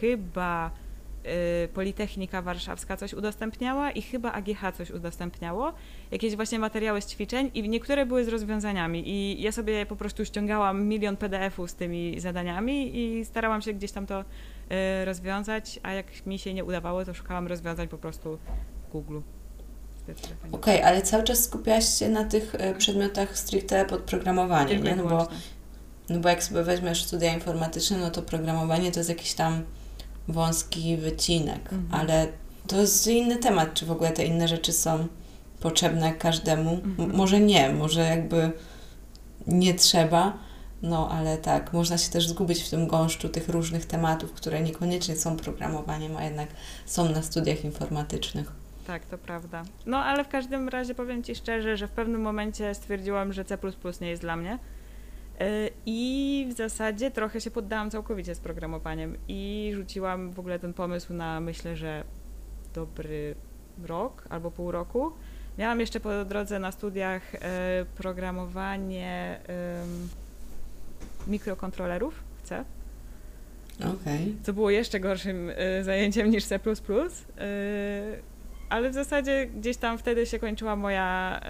[0.00, 0.70] chyba
[1.26, 5.72] Y, Politechnika Warszawska coś udostępniała i chyba AGH coś udostępniało,
[6.10, 10.24] jakieś właśnie materiały z ćwiczeń i niektóre były z rozwiązaniami i ja sobie po prostu
[10.24, 14.24] ściągałam milion PDF-ów z tymi zadaniami i starałam się gdzieś tam to
[15.04, 18.38] rozwiązać, a jak mi się nie udawało, to szukałam rozwiązań po prostu
[18.88, 19.20] w Google.
[20.52, 24.96] Okej, okay, ale cały czas skupiałaś się na tych y, przedmiotach stricte podprogramowania, nie?
[24.96, 25.28] No bo,
[26.08, 29.62] no bo jak sobie weźmiesz studia informatyczne, no to programowanie to jest jakiś tam
[30.28, 31.88] wąski wycinek, mhm.
[31.90, 32.28] ale
[32.66, 35.06] to jest inny temat, czy w ogóle te inne rzeczy są
[35.60, 36.70] potrzebne każdemu.
[36.70, 37.16] Mhm.
[37.16, 38.52] może nie, może jakby
[39.46, 40.38] nie trzeba,
[40.82, 45.16] no ale tak, można się też zgubić w tym gąszczu tych różnych tematów, które niekoniecznie
[45.16, 46.48] są programowaniem, a jednak
[46.86, 48.59] są na studiach informatycznych.
[48.90, 49.62] Tak, to prawda.
[49.86, 53.58] No ale w każdym razie powiem Ci szczerze, że w pewnym momencie stwierdziłam, że C
[54.00, 54.58] nie jest dla mnie
[55.40, 60.74] E, I w zasadzie trochę się poddałam całkowicie z programowaniem i rzuciłam w ogóle ten
[60.74, 62.04] pomysł na myślę, że
[62.74, 63.34] dobry
[63.84, 65.12] rok albo pół roku.
[65.58, 67.38] Miałam jeszcze po drodze na studiach e,
[67.96, 69.40] programowanie
[71.26, 72.64] mikrokontrolerów w C.
[73.78, 74.34] Okay.
[74.42, 76.58] Co było jeszcze gorszym e, zajęciem niż C
[78.70, 81.40] ale w zasadzie gdzieś tam wtedy się kończyła moja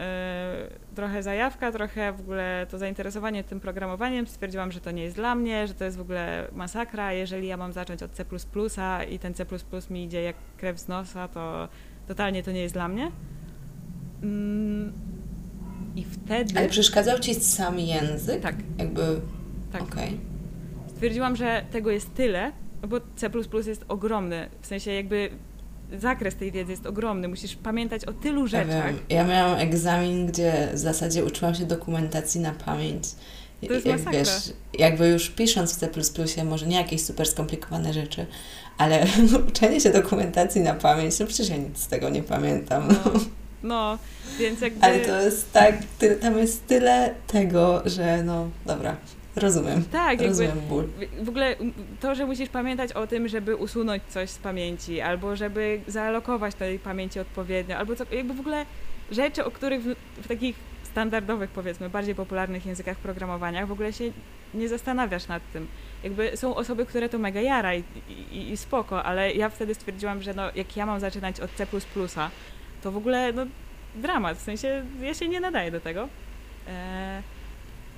[0.92, 4.26] y, trochę zajawka, trochę w ogóle to zainteresowanie tym programowaniem.
[4.26, 7.12] Stwierdziłam, że to nie jest dla mnie, że to jest w ogóle masakra.
[7.12, 8.24] Jeżeli ja mam zacząć od C
[9.10, 9.46] i ten C
[9.90, 11.68] mi idzie jak krew z nosa, to
[12.08, 13.10] totalnie to nie jest dla mnie.
[14.22, 14.92] Mm,
[15.96, 16.58] I wtedy.
[16.58, 18.42] Ale przeszkadzał ci sam język?
[18.42, 18.54] Tak.
[18.78, 19.20] Jakby.
[19.72, 19.82] Tak.
[19.82, 20.08] Okay.
[20.88, 22.52] Stwierdziłam, że tego jest tyle,
[22.88, 23.30] bo C
[23.66, 24.48] jest ogromny.
[24.60, 25.30] W sensie jakby
[25.98, 28.94] zakres tej wiedzy jest ogromny, musisz pamiętać o tylu rzeczach.
[29.08, 33.04] Ja, ja miałam egzamin, gdzie w zasadzie uczyłam się dokumentacji na pamięć.
[33.68, 38.26] To jest wiesz, jakby już pisząc w C++, może nie jakieś super skomplikowane rzeczy,
[38.78, 39.06] ale
[39.48, 42.88] uczenie się dokumentacji na pamięć, no przecież ja nic z tego nie pamiętam.
[42.88, 43.12] No,
[43.62, 43.98] no
[44.38, 44.86] więc jakby...
[44.86, 45.74] Ale to jest tak,
[46.20, 48.96] tam jest tyle tego, że no, dobra,
[49.40, 49.84] Rozumiem.
[49.84, 50.88] Tak, Rozumiem jakby ból.
[51.22, 51.56] w ogóle
[52.00, 56.78] to, że musisz pamiętać o tym, żeby usunąć coś z pamięci, albo żeby zaalokować tej
[56.78, 58.66] pamięci odpowiednio, albo co, jakby w ogóle
[59.10, 64.12] rzeczy, o których w, w takich standardowych, powiedzmy, bardziej popularnych językach programowania w ogóle się
[64.54, 65.66] nie zastanawiasz nad tym.
[66.04, 67.84] Jakby są osoby, które to mega jara i,
[68.32, 71.66] i, i spoko, ale ja wtedy stwierdziłam, że no, jak ja mam zaczynać od C++,
[72.82, 73.46] to w ogóle no,
[73.94, 76.08] dramat, w sensie ja się nie nadaję do tego.
[76.68, 77.22] E,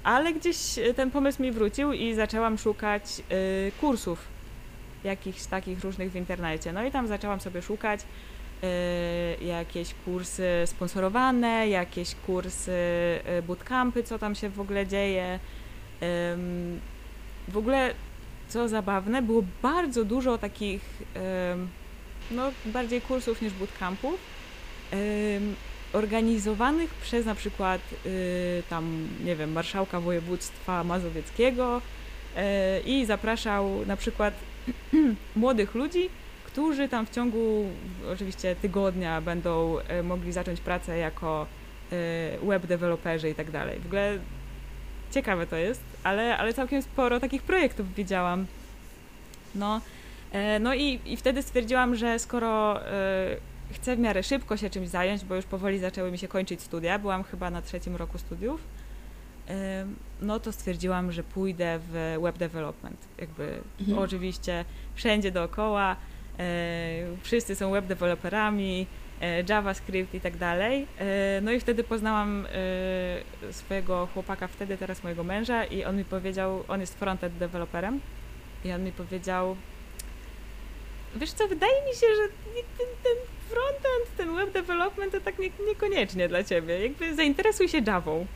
[0.04, 0.56] ale gdzieś
[0.96, 4.18] ten pomysł mi wrócił i zaczęłam szukać y, kursów
[5.04, 6.72] jakichś takich różnych w internecie.
[6.72, 12.72] No i tam zaczęłam sobie szukać y, jakieś kursy sponsorowane, jakieś kursy
[13.46, 15.38] bootcampy, co tam się w ogóle dzieje.
[17.48, 17.94] w ogóle,
[18.48, 21.02] co zabawne, było bardzo dużo takich
[22.30, 24.20] no, bardziej kursów niż bootcampów
[25.92, 32.40] organizowanych przez na przykład y, tam, nie wiem, marszałka województwa mazowieckiego y,
[32.80, 34.34] i zapraszał na przykład
[35.36, 36.10] młodych ludzi,
[36.44, 37.66] którzy tam w ciągu
[38.12, 41.46] oczywiście tygodnia będą y, mogli zacząć pracę jako
[42.42, 43.80] web deweloperzy i tak dalej.
[43.80, 44.18] W ogóle
[45.10, 48.46] ciekawe to jest, ale, ale całkiem sporo takich projektów widziałam.
[49.54, 49.80] No,
[50.60, 52.80] no i, i wtedy stwierdziłam, że skoro
[53.72, 56.98] chcę w miarę szybko się czymś zająć, bo już powoli zaczęły mi się kończyć studia.
[56.98, 58.60] Byłam chyba na trzecim roku studiów.
[60.20, 62.98] No to stwierdziłam, że pójdę w web development.
[63.18, 63.98] Jakby mhm.
[63.98, 65.96] oczywiście wszędzie dookoła
[67.22, 68.86] wszyscy są web developerami,
[69.20, 70.86] e, JavaScript i tak dalej.
[71.42, 72.46] No i wtedy poznałam
[73.50, 78.00] swojego chłopaka, wtedy teraz mojego męża i on mi powiedział, on jest frontend developerem
[78.64, 79.56] i on mi powiedział,
[81.16, 82.28] wiesz co, wydaje mi się, że
[82.78, 86.82] ten, ten frontend, ten web development to tak nie, niekoniecznie dla ciebie.
[86.82, 88.26] Jakby zainteresuj się Javą.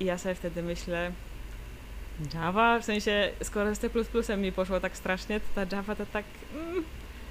[0.00, 1.12] I ja sobie wtedy myślę,
[2.34, 6.24] Java, w sensie, skoro z C++ mi poszło tak strasznie, to ta Java to tak...
[6.54, 6.84] Mm.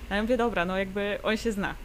[0.10, 1.75] A ja mówię, dobra, no jakby on się zna.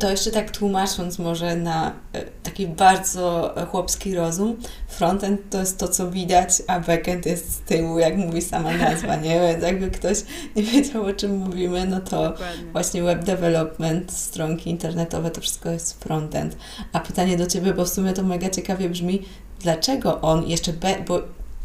[0.00, 4.56] To jeszcze tak tłumacząc może na e, taki bardzo chłopski rozum,
[4.88, 9.16] frontend to jest to, co widać, a backend jest z tyłu, jak mówi sama nazwa,
[9.16, 9.40] nie?
[9.48, 10.18] Więc jakby ktoś
[10.56, 12.72] nie wiedział, o czym mówimy, no to Dokładnie.
[12.72, 16.56] właśnie web development, stronki internetowe, to wszystko jest frontend.
[16.92, 19.22] A pytanie do Ciebie, bo w sumie to mega ciekawie brzmi,
[19.60, 21.20] dlaczego on jeszcze, be, bo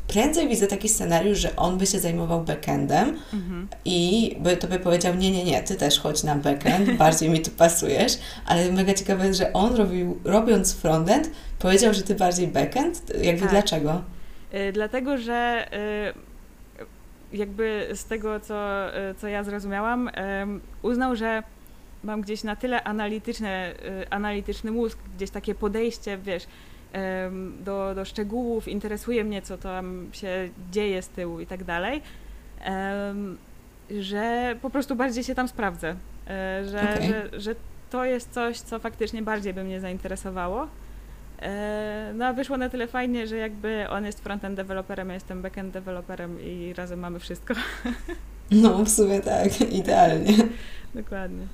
[0.10, 3.68] prędzej widzę taki scenariusz, że on by się zajmował backendem mhm.
[3.86, 7.52] i by tobie powiedział, nie, nie, nie, ty też chodź na backend, bardziej mi tu
[7.52, 8.14] pasujesz,
[8.46, 13.42] ale mega ciekawe jest, że on robił, robiąc frontend, powiedział, że ty bardziej backend, jakby
[13.42, 13.50] tak.
[13.50, 14.02] dlaczego?
[14.54, 15.68] Y, dlatego, że
[17.34, 20.10] y, jakby z tego, co, y, co ja zrozumiałam,
[20.82, 21.44] uznał, że
[22.04, 23.74] mam gdzieś na tyle analityczne,
[24.10, 26.44] analityczny mózg, gdzieś takie podejście, wiesz,
[27.60, 32.02] do, do szczegółów, interesuje mnie, co tam się dzieje z tyłu i tak dalej,
[34.00, 35.96] że po prostu bardziej się tam sprawdzę,
[36.28, 37.08] e, że, okay.
[37.08, 37.56] że, że
[37.90, 40.68] to jest coś, co faktycznie bardziej by mnie zainteresowało.
[41.42, 45.42] E, no a wyszło na tyle fajnie, że jakby on jest frontend developerem, ja jestem
[45.42, 47.54] backend developerem i razem mamy wszystko.
[48.52, 50.34] No, w sumie tak, idealnie.
[50.96, 51.48] Dokładnie.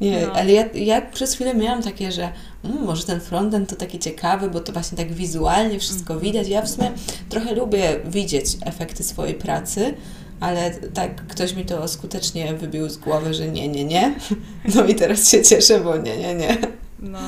[0.00, 0.32] Nie, no.
[0.32, 2.32] ale ja, ja przez chwilę miałam takie, że
[2.64, 6.24] mm, może ten frontend to taki ciekawy, bo to właśnie tak wizualnie wszystko mm.
[6.24, 6.48] widać.
[6.48, 6.92] Ja w sumie
[7.28, 9.94] trochę lubię widzieć efekty swojej pracy,
[10.40, 14.14] ale tak ktoś mi to skutecznie wybił z głowy, że nie, nie, nie.
[14.74, 16.56] No i teraz się cieszę, bo nie, nie, nie.
[16.98, 17.20] No,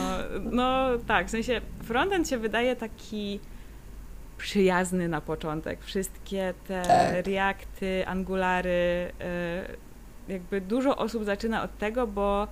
[0.42, 3.40] no tak, w sensie frontend się wydaje taki
[4.38, 5.84] przyjazny na początek.
[5.84, 7.26] Wszystkie te tak.
[7.26, 9.12] reakty, angulary,
[9.70, 9.85] y,
[10.28, 12.48] jakby dużo osób zaczyna od tego, bo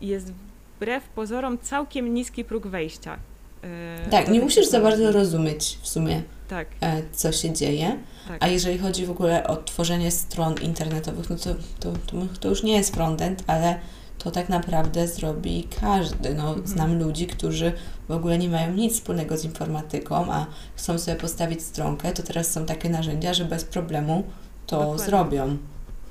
[0.00, 0.32] jest
[0.76, 3.18] wbrew pozorom całkiem niski próg wejścia.
[3.64, 6.68] E, tak, nie musisz za bardzo rozumieć w sumie, tak.
[6.80, 7.96] E, co się dzieje.
[8.28, 8.44] Tak.
[8.44, 12.62] A jeżeli chodzi w ogóle o tworzenie stron internetowych, no to, to, to, to już
[12.62, 13.80] nie jest frontend, ale
[14.18, 16.34] to tak naprawdę zrobi każdy.
[16.34, 16.66] No, mhm.
[16.66, 17.72] Znam ludzi, którzy
[18.08, 22.52] w ogóle nie mają nic wspólnego z informatyką, a chcą sobie postawić stronkę, to teraz
[22.52, 24.24] są takie narzędzia, że bez problemu
[24.66, 25.04] to Dokładnie.
[25.04, 25.56] zrobią.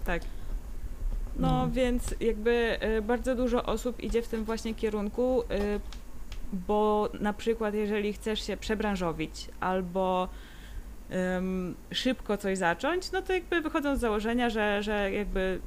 [0.09, 0.21] Tak.
[1.35, 1.71] No mhm.
[1.71, 5.45] więc jakby y, bardzo dużo osób idzie w tym właśnie kierunku, y,
[6.53, 10.29] bo na przykład jeżeli chcesz się przebranżowić albo
[11.91, 15.59] szybko coś zacząć, no to jakby wychodzą z założenia, że, że jakby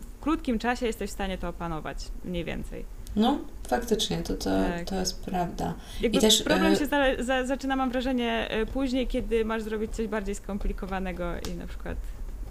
[0.00, 2.84] w krótkim czasie jesteś w stanie to opanować, mniej więcej.
[3.16, 4.88] No, faktycznie, to, to, tak.
[4.88, 5.74] to jest prawda.
[6.00, 9.62] Jakby I też problem e, się za, za, zaczyna, mam wrażenie, e, później, kiedy masz
[9.62, 11.96] zrobić coś bardziej skomplikowanego i na przykład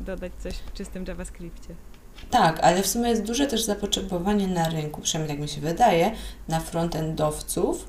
[0.01, 1.75] dodać coś w czystym JavaScriptie.
[2.29, 6.11] Tak, ale w sumie jest duże też zapotrzebowanie na rynku, przynajmniej tak mi się wydaje,
[6.47, 7.85] na frontendowców,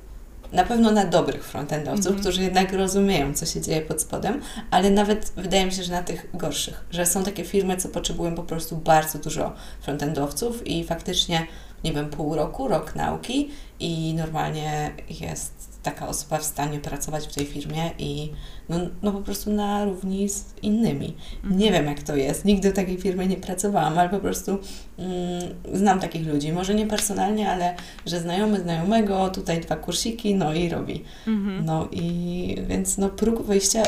[0.51, 2.21] na pewno na dobrych frontendowców, mm -hmm.
[2.21, 6.03] którzy jednak rozumieją, co się dzieje pod spodem, ale nawet wydaje mi się, że na
[6.03, 11.47] tych gorszych, że są takie firmy, co potrzebują po prostu bardzo dużo frontendowców i faktycznie
[11.83, 17.35] nie wiem, pół roku, rok nauki i normalnie jest taka osoba w stanie pracować w
[17.35, 18.31] tej firmie i
[18.69, 21.13] no, no po prostu na równi z innymi.
[21.43, 21.57] Mhm.
[21.57, 22.45] Nie wiem, jak to jest.
[22.45, 24.51] Nigdy w takiej firmie nie pracowałam, ale po prostu
[24.97, 25.41] mm,
[25.73, 26.51] znam takich ludzi.
[26.51, 31.03] Może nie personalnie, ale że znajomy znajomego, tutaj dwa kursiki, no i robi.
[31.27, 31.65] Mhm.
[31.65, 33.83] No i więc no próg wejścia,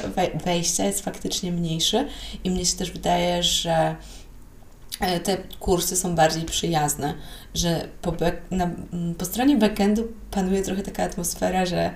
[0.45, 2.07] wejścia jest faktycznie mniejszy
[2.43, 3.95] i mnie się też wydaje, że
[5.23, 7.13] te kursy są bardziej przyjazne,
[7.53, 8.69] że po, back, na,
[9.17, 11.93] po stronie backendu panuje trochę taka atmosfera, że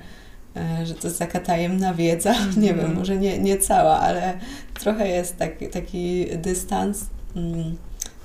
[0.57, 2.31] E, że to jest taka tajemna wiedza.
[2.31, 2.61] Mm.
[2.63, 4.39] Nie wiem, może nie, nie cała, ale
[4.73, 7.05] trochę jest taki, taki dystans.
[7.35, 7.77] Mm.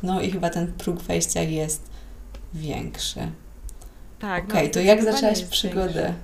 [0.02, 1.90] No i chyba ten próg wejścia jest
[2.54, 3.20] większy.
[4.18, 4.44] Tak.
[4.44, 6.14] Okej, okay, no, to jak zaczęłaś przygodę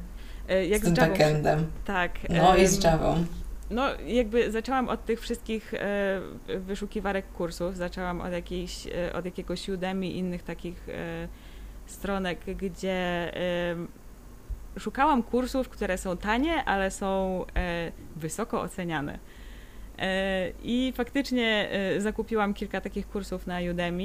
[0.49, 1.67] e, jak z tym backendem?
[1.85, 2.13] Tak.
[2.29, 3.25] No i z Javą.
[3.71, 6.21] No, jakby zaczęłam od tych wszystkich e,
[6.59, 11.29] wyszukiwarek kursów, zaczęłam od, jakiejś, e, od jakiegoś Udemy i innych takich e,
[11.87, 13.33] stronek, gdzie
[14.79, 17.45] szukałam kursów, które są tanie, ale są
[18.17, 19.19] wysoko oceniane.
[20.63, 24.05] I faktycznie zakupiłam kilka takich kursów na Udemy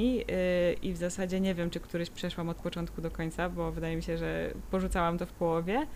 [0.82, 4.02] i w zasadzie nie wiem, czy któryś przeszłam od początku do końca, bo wydaje mi
[4.02, 5.86] się, że porzucałam to w połowie.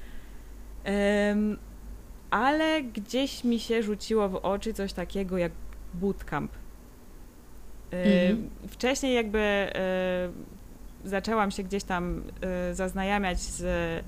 [2.30, 5.52] Ale gdzieś mi się rzuciło w oczy coś takiego jak
[5.94, 6.52] bootcamp.
[7.90, 8.50] Mhm.
[8.68, 9.70] Wcześniej jakby
[11.04, 12.22] zaczęłam się gdzieś tam
[12.72, 14.04] zaznajamiać z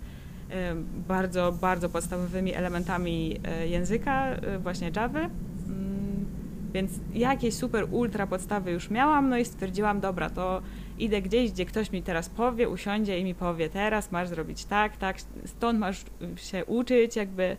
[1.09, 5.20] bardzo, bardzo podstawowymi elementami języka, właśnie Java.
[5.20, 6.26] Mm,
[6.72, 10.62] więc jakieś super ultra podstawy już miałam, no i stwierdziłam, dobra, to
[10.98, 14.96] idę gdzieś, gdzie ktoś mi teraz powie, usiądzie i mi powie, teraz masz zrobić tak,
[14.96, 16.04] tak, stąd masz
[16.37, 17.56] się uczyć, jakby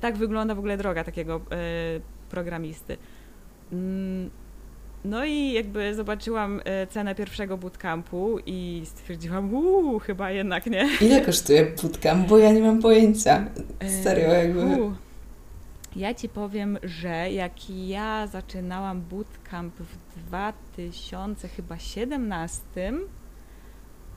[0.00, 1.40] tak wygląda w ogóle droga takiego
[2.30, 2.96] programisty.
[3.72, 4.30] Mm,
[5.04, 10.88] no i jakby zobaczyłam e, cenę pierwszego bootcampu i stwierdziłam, uuu, chyba jednak nie.
[11.06, 12.28] Ile kosztuje bootcamp?
[12.28, 13.46] Bo ja nie mam pojęcia.
[14.02, 14.60] Serio, jakby.
[15.96, 22.92] Ja ci powiem, że jak ja zaczynałam bootcamp w 2017,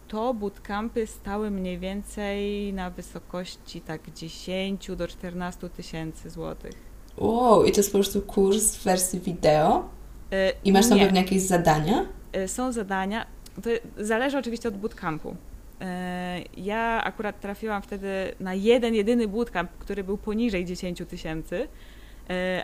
[0.08, 6.74] to bootcampy stały mniej więcej na wysokości tak 10 do 14 tysięcy złotych.
[7.18, 9.90] Wow, i to jest po prostu kurs w wersji wideo?
[10.32, 12.06] E, I masz tam pewnie jakieś zadania?
[12.34, 13.26] E, są zadania.
[13.64, 13.70] To
[14.04, 15.36] zależy oczywiście od bootcampu.
[15.82, 18.08] E, ja akurat trafiłam wtedy
[18.40, 21.68] na jeden, jedyny bootcamp, który był poniżej 10 tysięcy,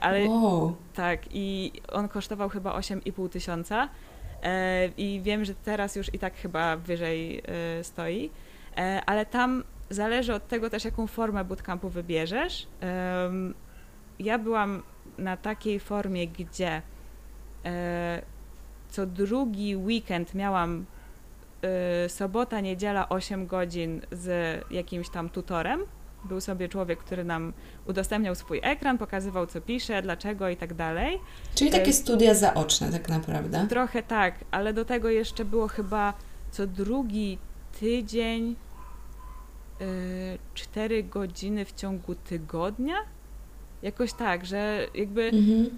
[0.01, 0.75] ale wow.
[0.93, 3.89] tak, i on kosztował chyba 8,5 tysiąca
[4.97, 7.43] i wiem, że teraz już i tak chyba wyżej
[7.81, 8.29] stoi,
[9.05, 12.67] ale tam zależy od tego też, jaką formę bootcampu wybierzesz.
[14.19, 14.83] Ja byłam
[15.17, 16.81] na takiej formie, gdzie
[17.65, 18.21] E,
[18.89, 20.85] co drugi weekend miałam
[21.61, 25.81] e, sobota, niedziela 8 godzin z jakimś tam tutorem.
[26.25, 27.53] Był sobie człowiek, który nam
[27.87, 31.19] udostępniał swój ekran, pokazywał co pisze, dlaczego i tak dalej.
[31.55, 33.65] Czyli takie e, studia zaoczne tak naprawdę.
[33.69, 36.13] Trochę tak, ale do tego jeszcze było chyba
[36.51, 37.37] co drugi
[37.79, 38.55] tydzień
[40.53, 42.95] cztery godziny w ciągu tygodnia.
[43.81, 45.77] Jakoś tak, że jakby mhm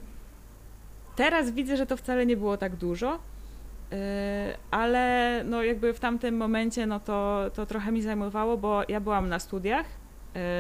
[1.15, 3.17] Teraz widzę, że to wcale nie było tak dużo, y,
[4.71, 9.29] ale no jakby w tamtym momencie no to, to trochę mi zajmowało, bo ja byłam
[9.29, 9.86] na studiach.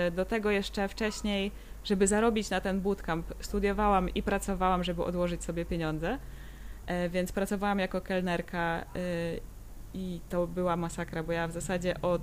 [0.07, 1.51] Y, do tego jeszcze wcześniej,
[1.83, 6.17] żeby zarobić na ten bootcamp, studiowałam i pracowałam, żeby odłożyć sobie pieniądze.
[7.05, 8.85] Y, więc pracowałam jako kelnerka
[9.93, 12.21] i to była masakra, bo ja w zasadzie od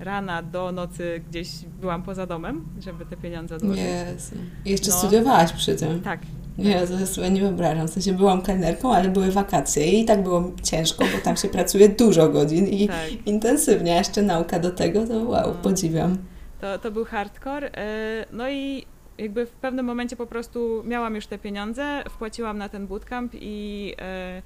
[0.00, 1.48] rana do nocy gdzieś
[1.80, 3.84] byłam poza domem, żeby te pieniądze odłożyć.
[3.84, 4.34] Jezu.
[4.64, 6.00] I jeszcze no, studiowałaś przy tym.
[6.00, 6.20] Tak,
[6.58, 7.88] nie, to sobie nie wyobrażam.
[7.88, 11.88] W sensie byłam kelnerką, ale były wakacje i tak było ciężko, bo tam się pracuje
[11.88, 13.26] dużo godzin i tak.
[13.26, 13.94] intensywnie.
[13.94, 15.54] A jeszcze nauka do tego, to wow, no.
[15.62, 16.18] podziwiam.
[16.60, 17.70] To, to był hardcore.
[17.74, 18.86] E, no i
[19.18, 23.94] jakby w pewnym momencie po prostu miałam już te pieniądze, wpłaciłam na ten bootcamp i
[23.98, 24.42] e,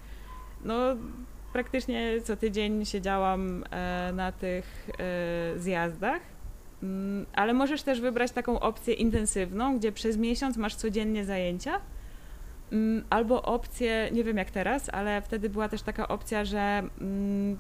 [0.64, 0.96] no
[1.52, 4.90] praktycznie co tydzień siedziałam e, na tych
[5.56, 6.22] zjazdach.
[6.82, 11.80] Mm, ale możesz też wybrać taką opcję intensywną, gdzie przez miesiąc masz codziennie zajęcia
[12.72, 17.58] Mm, albo opcję, nie wiem jak teraz, ale wtedy była też taka opcja, że mm,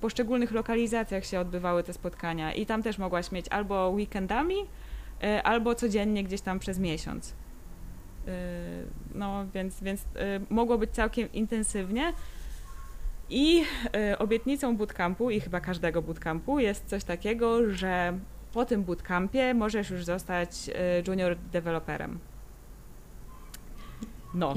[0.00, 5.74] poszczególnych lokalizacjach się odbywały te spotkania i tam też mogłaś mieć albo weekendami, y, albo
[5.74, 7.28] codziennie gdzieś tam przez miesiąc.
[7.28, 7.32] Y,
[9.14, 10.06] no, więc, więc y,
[10.50, 12.12] mogło być całkiem intensywnie.
[13.32, 13.64] I
[14.18, 18.18] obietnicą bootcampu, i chyba każdego bootcampu, jest coś takiego, że
[18.52, 20.70] po tym bootcampie możesz już zostać
[21.08, 22.18] junior deweloperem.
[24.34, 24.54] No.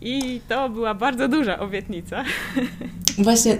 [0.00, 2.24] I to była bardzo duża obietnica.
[3.18, 3.58] Właśnie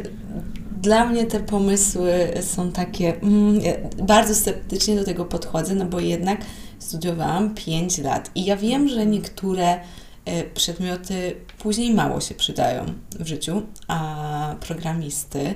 [0.80, 3.72] dla mnie te pomysły są takie, mm, ja
[4.02, 6.40] bardzo sceptycznie do tego podchodzę, no bo jednak
[6.78, 9.80] studiowałam 5 lat i ja wiem, że niektóre
[10.24, 12.84] e, przedmioty później mało się przydają
[13.18, 15.54] w życiu, a programisty,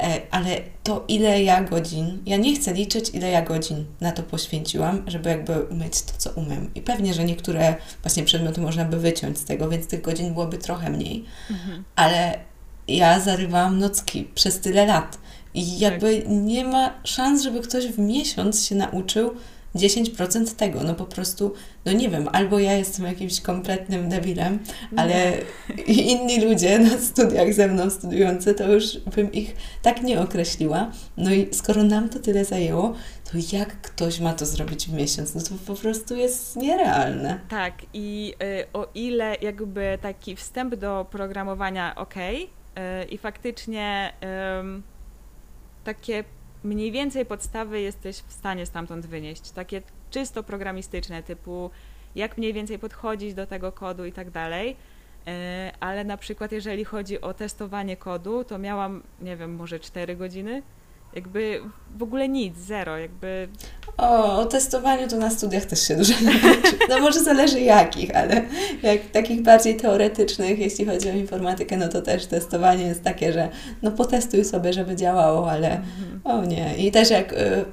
[0.00, 4.22] e, ale to ile ja godzin, ja nie chcę liczyć, ile ja godzin na to
[4.22, 6.70] poświęciłam, żeby jakby umieć to, co umiem.
[6.74, 10.58] I pewnie, że niektóre właśnie przedmioty można by wyciąć z tego, więc tych godzin byłoby
[10.58, 11.84] trochę mniej, mhm.
[11.96, 12.47] ale
[12.88, 15.18] ja zarywałam nocki przez tyle lat.
[15.54, 16.30] I jakby tak.
[16.30, 19.34] nie ma szans, żeby ktoś w miesiąc się nauczył
[19.74, 20.82] 10% tego.
[20.84, 24.58] No po prostu, no nie wiem, albo ja jestem jakimś kompletnym debilem,
[24.96, 25.32] ale
[25.86, 30.90] inni ludzie na studiach ze mną studiujący, to już bym ich tak nie określiła.
[31.16, 32.94] No i skoro nam to tyle zajęło,
[33.32, 35.34] to jak ktoś ma to zrobić w miesiąc?
[35.34, 37.40] No to po prostu jest nierealne.
[37.48, 42.14] Tak, i y, o ile jakby taki wstęp do programowania ok,
[43.10, 44.12] i faktycznie
[45.84, 46.24] takie
[46.64, 49.50] mniej więcej podstawy jesteś w stanie stamtąd wynieść.
[49.50, 51.70] Takie czysto programistyczne, typu
[52.14, 54.76] jak mniej więcej podchodzić do tego kodu i tak dalej.
[55.26, 60.16] E, ale na przykład jeżeli chodzi o testowanie kodu, to miałam, nie wiem, może 4
[60.16, 60.62] godziny
[61.18, 61.60] jakby
[61.96, 63.48] w ogóle nic, zero, jakby...
[63.96, 66.78] O, o testowaniu to na studiach też się dużo nauczy.
[66.88, 68.42] No może zależy jakich, ale
[68.82, 73.48] jak takich bardziej teoretycznych, jeśli chodzi o informatykę, no to też testowanie jest takie, że
[73.82, 76.20] no potestuj sobie, żeby działało, ale mhm.
[76.24, 76.76] o nie.
[76.76, 77.64] I też jak y, y,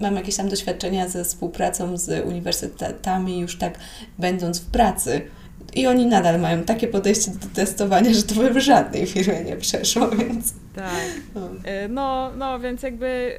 [0.00, 3.78] mam jakieś tam doświadczenia ze współpracą z uniwersytetami, już tak
[4.18, 5.22] będąc w pracy,
[5.74, 9.56] i oni nadal mają takie podejście do testowania, że to by w żadnej firmie nie
[9.56, 10.54] przeszło, więc...
[10.74, 11.04] Tak.
[11.34, 13.36] No, e, no, no więc jakby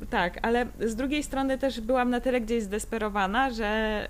[0.00, 4.08] yy, tak, ale z drugiej strony też byłam na tyle gdzieś zdesperowana, że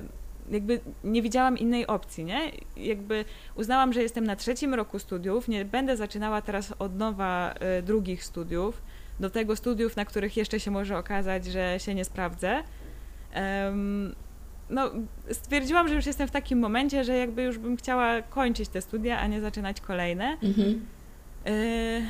[0.00, 2.40] yy, jakby nie widziałam innej opcji, nie?
[2.76, 3.24] Jakby
[3.54, 8.82] uznałam, że jestem na trzecim roku studiów, nie będę zaczynała teraz od nowa drugich studiów,
[9.20, 12.62] do tego studiów, na których jeszcze się może okazać, że się nie sprawdzę
[14.70, 14.90] no,
[15.30, 19.18] stwierdziłam, że już jestem w takim momencie, że jakby już bym chciała kończyć te studia,
[19.18, 20.36] a nie zaczynać kolejne.
[20.42, 20.86] Mhm.
[21.46, 22.02] Y,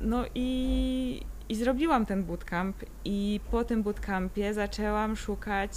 [0.00, 5.72] no i, i zrobiłam ten bootcamp i po tym bootcampie zaczęłam szukać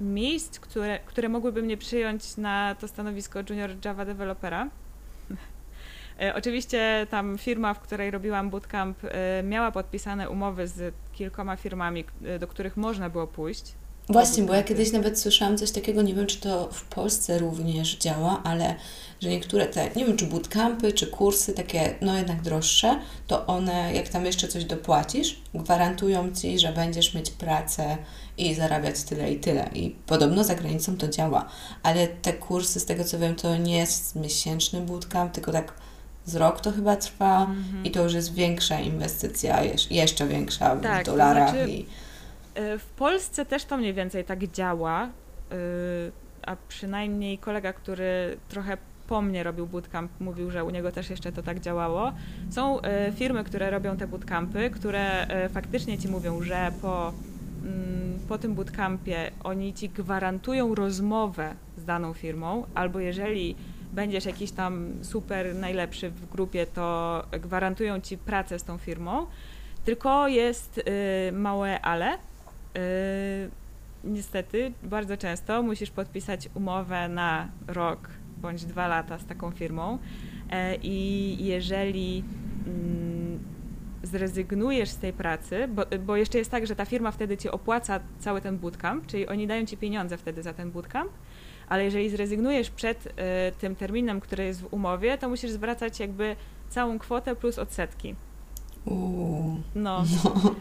[0.00, 4.68] y, miejsc, które, które mogłyby mnie przyjąć na to stanowisko junior Java developera.
[6.20, 8.98] E, oczywiście tam firma, w której robiłam bootcamp,
[9.44, 12.04] miała podpisane umowy z kilkoma firmami,
[12.40, 13.74] do których można było pójść.
[14.08, 17.96] Właśnie, bo ja kiedyś nawet słyszałam coś takiego, nie wiem czy to w Polsce również
[17.96, 18.74] działa, ale
[19.20, 23.94] że niektóre te, nie wiem czy bootcampy, czy kursy takie no jednak droższe, to one
[23.94, 27.96] jak tam jeszcze coś dopłacisz, gwarantują Ci, że będziesz mieć pracę
[28.38, 29.70] i zarabiać tyle i tyle.
[29.74, 31.48] I podobno za granicą to działa,
[31.82, 35.72] ale te kursy z tego co wiem to nie jest miesięczny bootcamp, tylko tak
[36.26, 37.86] z rok to chyba trwa mm -hmm.
[37.86, 41.50] i to już jest większa inwestycja, jeszcze większa tak, w dolarach.
[41.50, 41.70] To znaczy...
[41.70, 41.86] i
[42.54, 45.08] w Polsce też to mniej więcej tak działa, e,
[46.42, 48.76] a przynajmniej kolega, który trochę
[49.08, 52.12] po mnie robił bootcamp, mówił, że u niego też jeszcze to tak działało.
[52.50, 57.12] Są e, firmy, które robią te bootcampy, które faktycznie ci mówią, że po,
[57.62, 63.56] mm, po tym bootcampie oni ci gwarantują rozmowę z daną firmą, albo jeżeli
[63.92, 69.26] będziesz jakiś tam super najlepszy w grupie, to gwarantują ci pracę z tą firmą.
[69.84, 70.80] Tylko jest
[71.32, 72.18] małe ale,
[74.04, 78.08] niestety bardzo często musisz podpisać umowę na rok
[78.42, 79.98] bądź dwa lata z taką firmą
[80.50, 82.24] yy, i jeżeli
[82.66, 83.38] mm,
[84.02, 88.00] zrezygnujesz z tej pracy, bo, bo, jeszcze jest tak, że ta firma wtedy ci opłaca
[88.18, 91.12] cały ten bootcamp, czyli oni dają ci pieniądze wtedy za ten bootcamp,
[91.68, 93.10] ale jeżeli zrezygnujesz przed y,
[93.58, 96.36] tym terminem, który jest w umowie, to musisz zwracać jakby
[96.68, 98.14] całą kwotę plus odsetki.
[98.84, 100.04] Uuu, no.
[100.24, 100.54] no.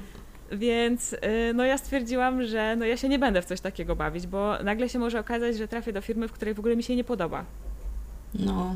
[0.51, 1.17] Więc y,
[1.53, 4.89] no ja stwierdziłam, że no ja się nie będę w coś takiego bawić, bo nagle
[4.89, 7.45] się może okazać, że trafię do firmy, w której w ogóle mi się nie podoba.
[8.33, 8.75] No.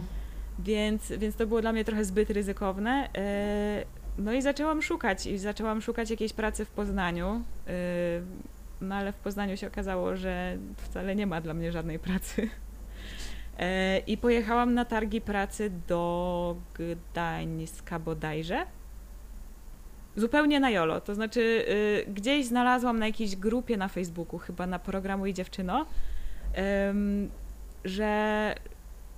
[0.59, 3.09] Więc, więc to było dla mnie trochę zbyt ryzykowne.
[3.09, 7.41] Y, no i zaczęłam szukać i zaczęłam szukać jakiejś pracy w Poznaniu.
[7.67, 7.71] Y,
[8.81, 12.49] no ale w Poznaniu się okazało, że wcale nie ma dla mnie żadnej pracy.
[14.07, 18.65] I pojechałam na targi pracy do Gdańska bodajże
[20.15, 21.01] zupełnie na jolo.
[21.01, 25.85] To znaczy, y, gdzieś znalazłam na jakiejś grupie na Facebooku, chyba na programu i dziewczyno,
[27.85, 28.55] że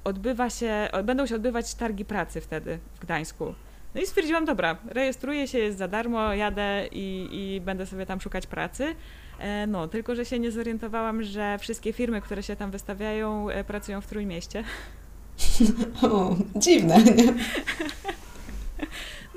[0.03, 3.53] odbywa się, będą się odbywać targi pracy wtedy w Gdańsku.
[3.95, 8.21] No i stwierdziłam, dobra, rejestruję się, jest za darmo, jadę i, i będę sobie tam
[8.21, 8.95] szukać pracy.
[9.39, 13.63] E, no, tylko że się nie zorientowałam, że wszystkie firmy, które się tam wystawiają, e,
[13.63, 14.63] pracują w Trójmieście.
[16.01, 17.33] O, dziwne, nie?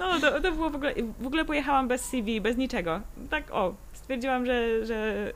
[0.00, 3.00] No, to, to było w ogóle, w ogóle pojechałam bez CV, bez niczego.
[3.30, 5.32] Tak, o, stwierdziłam, że, że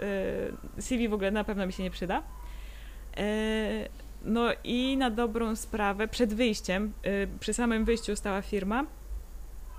[0.77, 2.23] e, CV w ogóle na pewno mi się nie przyda.
[3.17, 3.89] E,
[4.25, 8.85] no i na dobrą sprawę, przed wyjściem, e, przy samym wyjściu stała firma,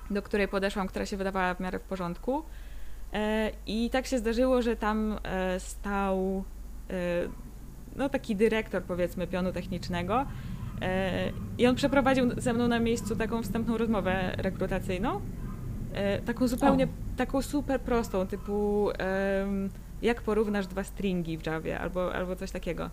[0.10, 2.44] do której podeszłam, która się wydawała w miarę w porządku.
[3.68, 5.20] I tak się zdarzyło, że tam
[5.60, 6.44] stał
[7.96, 10.26] no, taki dyrektor, powiedzmy, pionu technicznego.
[11.58, 15.22] I on przeprowadził ze mną na miejscu taką wstępną rozmowę rekrutacyjną.
[16.26, 17.18] Taką zupełnie, o.
[17.18, 18.90] taką super prostą, typu
[20.02, 22.90] jak porównasz dwa stringi w Javie albo, albo coś takiego.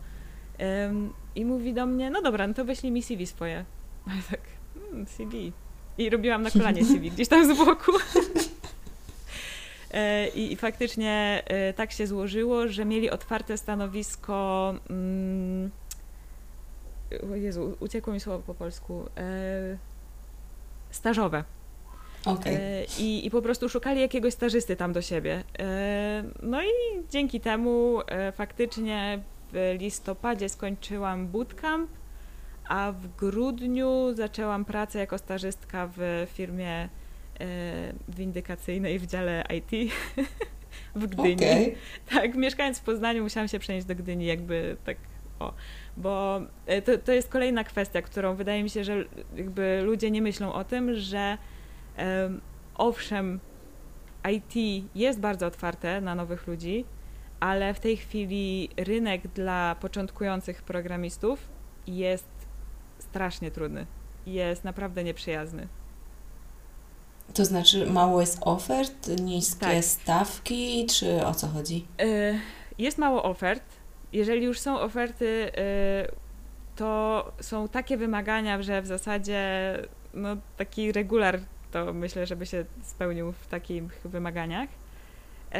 [1.34, 3.64] I mówi do mnie, no dobra, no to wyślij mi CV swoje.
[4.06, 4.40] A ja tak,
[4.74, 5.52] hmm, CV.
[5.98, 7.92] I robiłam na kolanie CV gdzieś tam z boku.
[9.92, 14.74] E, I, I, faktycznie e, tak się złożyło, że mieli otwarte stanowisko.
[14.90, 15.70] Mm,
[17.34, 19.04] Jezu, uciekło mi słowo po polsku.
[19.16, 19.78] E,
[20.90, 21.44] stażowe.
[22.24, 22.86] Okay.
[22.98, 25.44] I, I po prostu szukali jakiegoś stażysty tam do siebie.
[26.42, 26.68] No i
[27.10, 28.00] dzięki temu
[28.34, 31.90] faktycznie w listopadzie skończyłam bootcamp,
[32.68, 36.88] a w grudniu zaczęłam pracę jako stażystka w firmie e,
[38.08, 39.92] windykacyjnej w dziale IT
[40.94, 41.34] w Gdyni.
[41.34, 41.74] Okay.
[42.10, 44.96] Tak, mieszkając w Poznaniu musiałam się przenieść do Gdyni, jakby tak
[45.42, 45.54] o,
[45.96, 49.04] bo e, to, to jest kolejna kwestia, którą wydaje mi się, że
[49.36, 51.38] jakby ludzie nie myślą o tym, że
[51.98, 52.40] um,
[52.74, 53.40] owszem,
[54.30, 56.84] IT jest bardzo otwarte na nowych ludzi,
[57.40, 61.48] ale w tej chwili rynek dla początkujących programistów
[61.86, 62.28] jest
[62.98, 63.86] strasznie trudny.
[64.26, 65.68] Jest naprawdę nieprzyjazny.
[67.34, 69.84] To znaczy mało jest ofert, niskie tak.
[69.84, 71.86] stawki, czy o co chodzi?
[72.00, 72.38] Y,
[72.78, 73.62] jest mało ofert.
[74.12, 75.52] Jeżeli już są oferty, y,
[76.76, 79.42] to są takie wymagania, że w zasadzie
[80.14, 81.40] no, taki regular
[81.70, 84.68] to myślę, żeby się spełnił w takich wymaganiach.
[84.68, 85.58] Y,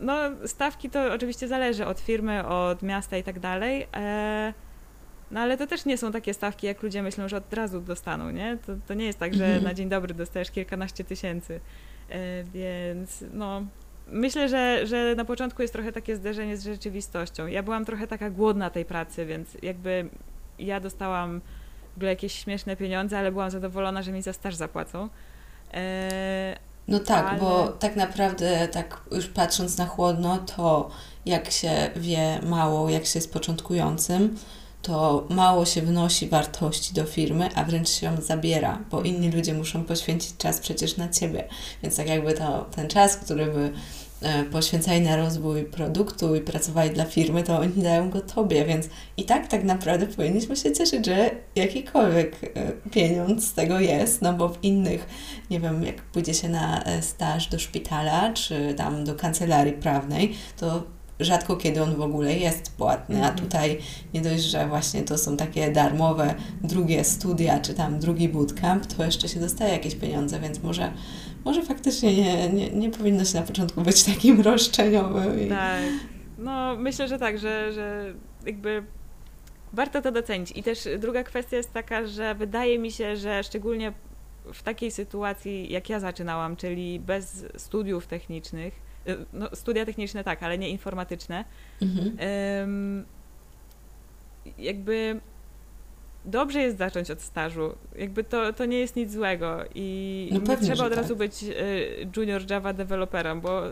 [0.00, 0.14] no,
[0.46, 3.86] stawki to oczywiście zależy od firmy, od miasta i tak dalej.
[3.94, 4.54] E,
[5.30, 8.30] no ale to też nie są takie stawki, jak ludzie myślą, że od razu dostaną,
[8.30, 8.58] nie?
[8.66, 9.64] To, to nie jest tak, że mhm.
[9.64, 11.60] na dzień dobry dostajesz kilkanaście tysięcy.
[12.52, 13.62] Więc no,
[14.06, 17.46] myślę, że, że na początku jest trochę takie zderzenie z rzeczywistością.
[17.46, 20.08] Ja byłam trochę taka głodna tej pracy, więc jakby
[20.58, 21.40] ja dostałam
[21.92, 25.08] w ogóle jakieś śmieszne pieniądze, ale byłam zadowolona, że mi za staż zapłacą.
[25.74, 26.56] E,
[26.88, 27.40] no tak, ale...
[27.40, 30.90] bo tak naprawdę, tak już patrząc na chłodno, to
[31.26, 34.36] jak się wie mało, jak się jest początkującym,
[34.82, 39.54] to mało się wnosi wartości do firmy, a wręcz się ją zabiera, bo inni ludzie
[39.54, 41.44] muszą poświęcić czas przecież na ciebie.
[41.82, 43.72] Więc tak jakby to, ten czas, który by
[44.22, 48.88] E, poświęcali na rozwój produktu i pracowali dla firmy, to oni dają go tobie, więc
[49.16, 54.32] i tak tak naprawdę powinniśmy się cieszyć, że jakikolwiek e, pieniądz z tego jest, no
[54.32, 55.06] bo w innych,
[55.50, 60.34] nie wiem, jak pójdzie się na e, staż do szpitala, czy tam do kancelarii prawnej,
[60.56, 60.82] to
[61.20, 63.38] rzadko kiedy on w ogóle jest płatny, a mhm.
[63.38, 63.78] tutaj
[64.14, 69.04] nie dość, że właśnie to są takie darmowe drugie studia, czy tam drugi bootcamp, to
[69.04, 70.92] jeszcze się dostaje jakieś pieniądze, więc może
[71.44, 75.48] może faktycznie nie, nie, nie powinno się na początku być takim roszczeniowym.
[75.48, 75.82] Tak.
[76.38, 78.14] No, myślę, że tak, że, że
[78.46, 78.84] jakby
[79.72, 80.52] warto to docenić.
[80.56, 83.92] I też druga kwestia jest taka, że wydaje mi się, że szczególnie
[84.52, 88.74] w takiej sytuacji, jak ja zaczynałam, czyli bez studiów technicznych,
[89.32, 91.44] no, studia techniczne tak, ale nie informatyczne,
[91.80, 93.04] mhm.
[94.58, 95.20] jakby
[96.24, 97.74] dobrze jest zacząć od stażu.
[97.98, 101.18] Jakby to, to nie jest nic złego i no pewnie, nie trzeba od razu tak.
[101.18, 103.62] być y, junior Java developerem, bo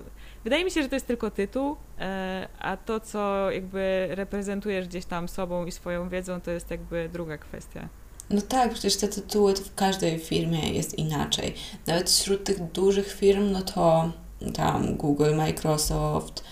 [0.45, 5.05] wydaje mi się, że to jest tylko tytuł, e, a to, co jakby reprezentujesz gdzieś
[5.05, 7.89] tam sobą i swoją wiedzą, to jest jakby druga kwestia.
[8.31, 11.55] No tak, przecież te tytuły w każdej firmie jest inaczej.
[11.87, 14.13] Nawet wśród tych dużych firm, no to
[14.55, 16.45] tam Google, Microsoft,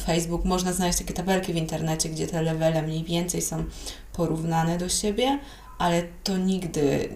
[0.00, 3.64] Facebook, można znaleźć takie tabelki w internecie, gdzie te levele mniej więcej są
[4.12, 5.38] porównane do siebie,
[5.78, 7.08] ale to nigdy,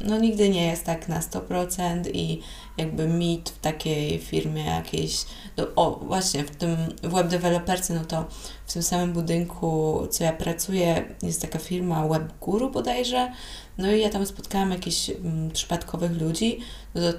[0.00, 2.40] no nigdy nie jest tak na 100% i
[2.76, 5.24] jakby mit w takiej firmie jakiejś,
[5.56, 8.24] no, o właśnie w tym web developerce, no to
[8.66, 13.32] w tym samym budynku, co ja pracuję, jest taka firma WebGuru bodajże,
[13.78, 16.58] no i ja tam spotkałam jakichś mm, przypadkowych ludzi,
[16.94, 17.18] no to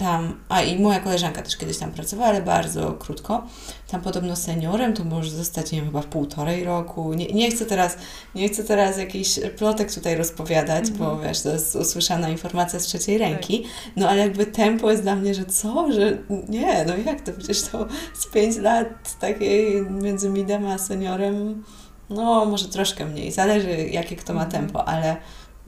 [0.00, 3.46] tam, a i moja koleżanka też kiedyś tam pracowała, ale bardzo krótko.
[3.90, 7.14] Tam podobno seniorem to może zostać, nie wiem, chyba w półtorej roku.
[7.14, 7.96] Nie, nie chcę teraz,
[8.34, 10.98] nie chcę teraz jakiś plotek tutaj rozpowiadać, mm -hmm.
[10.98, 11.28] bo mhm.
[11.28, 13.28] wiesz, to jest usłyszana informacja z trzeciej tak.
[13.28, 13.64] ręki.
[13.96, 17.62] No ale jakby tempo jest dla mnie, że co, że nie, no jak to, przecież
[17.62, 21.64] to z pięć lat takiej między midem a seniorem,
[22.10, 24.62] no może troszkę mniej, zależy jakie kto ma mhm.
[24.62, 25.16] tempo, ale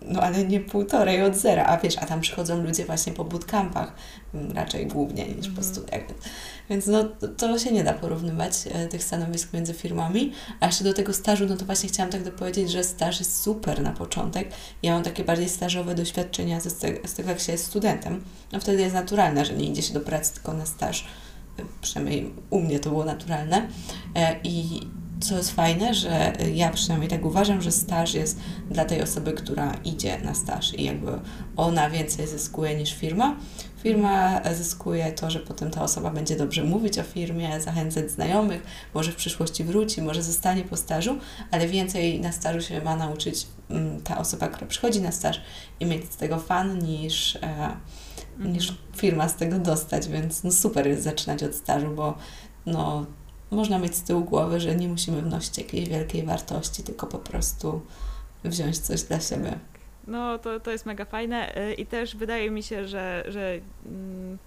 [0.06, 3.94] no ale nie półtorej od zera, a wiesz, a tam przychodzą ludzie właśnie po bootcampach,
[4.34, 5.56] mm, raczej głównie niż mm.
[5.56, 5.64] po mhm.
[5.64, 6.22] studiach, więc,
[6.70, 7.04] więc no
[7.36, 11.46] to się nie da porównywać e, tych stanowisk między firmami, a jeszcze do tego stażu,
[11.48, 14.48] no to właśnie chciałam tak dopowiedzieć, że staż jest super na początek,
[14.82, 18.82] ja mam takie bardziej stażowe doświadczenia z, z tego, jak się jest studentem, no wtedy
[18.82, 21.06] jest naturalne, że nie idzie się do pracy tylko na staż,
[21.58, 23.68] e, przynajmniej u mnie to było naturalne.
[24.14, 24.80] E, i
[25.22, 29.74] co jest fajne, że ja przynajmniej tak uważam, że staż jest dla tej osoby, która
[29.84, 31.12] idzie na staż i jakby
[31.56, 33.36] ona więcej zyskuje niż firma.
[33.82, 38.62] Firma zyskuje to, że potem ta osoba będzie dobrze mówić o firmie, zachęcać znajomych,
[38.94, 41.18] może w przyszłości wróci, może zostanie po stażu,
[41.50, 45.40] ale więcej na stażu się ma nauczyć mm, ta osoba, która przychodzi na staż
[45.80, 47.76] i mieć z tego fan niż, e,
[48.38, 48.88] niż mhm.
[48.96, 52.14] firma z tego dostać, więc no super jest zaczynać od stażu, bo
[52.66, 53.06] no,
[53.52, 57.80] można mieć z tyłu głowy, że nie musimy wnosić jakiejś wielkiej wartości, tylko po prostu
[58.44, 59.58] wziąć coś dla siebie.
[60.06, 64.38] No, to, to jest mega fajne y, i też wydaje mi się, że, że mm,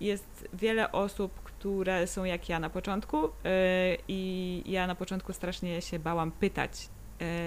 [0.00, 3.30] jest wiele osób, które są jak ja na początku y,
[4.08, 6.88] i ja na początku strasznie się bałam pytać.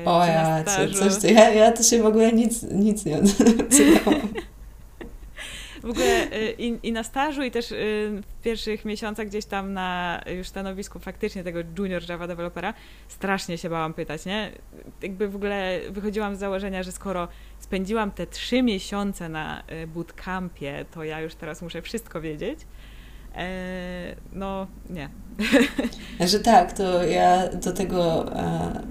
[0.03, 3.17] Y, o ja, coś, ja, ja to się w ogóle nic, nic nie
[3.67, 4.33] odzywałam.
[5.85, 7.75] W ogóle y, i, i, na stażu, i też y,
[8.39, 12.73] w pierwszych miesiącach gdzieś tam na już stanowisku faktycznie tego junior Java developera
[13.07, 14.51] strasznie się bałam pytać, nie?
[15.01, 17.27] Jakby w ogóle wychodziłam z założenia, że skoro
[17.59, 22.59] spędziłam te trzy miesiące na y, bootcampie, to ja już teraz muszę wszystko wiedzieć.
[23.35, 25.09] E, no, nie.
[26.27, 28.83] Że tak, to ja do tego e,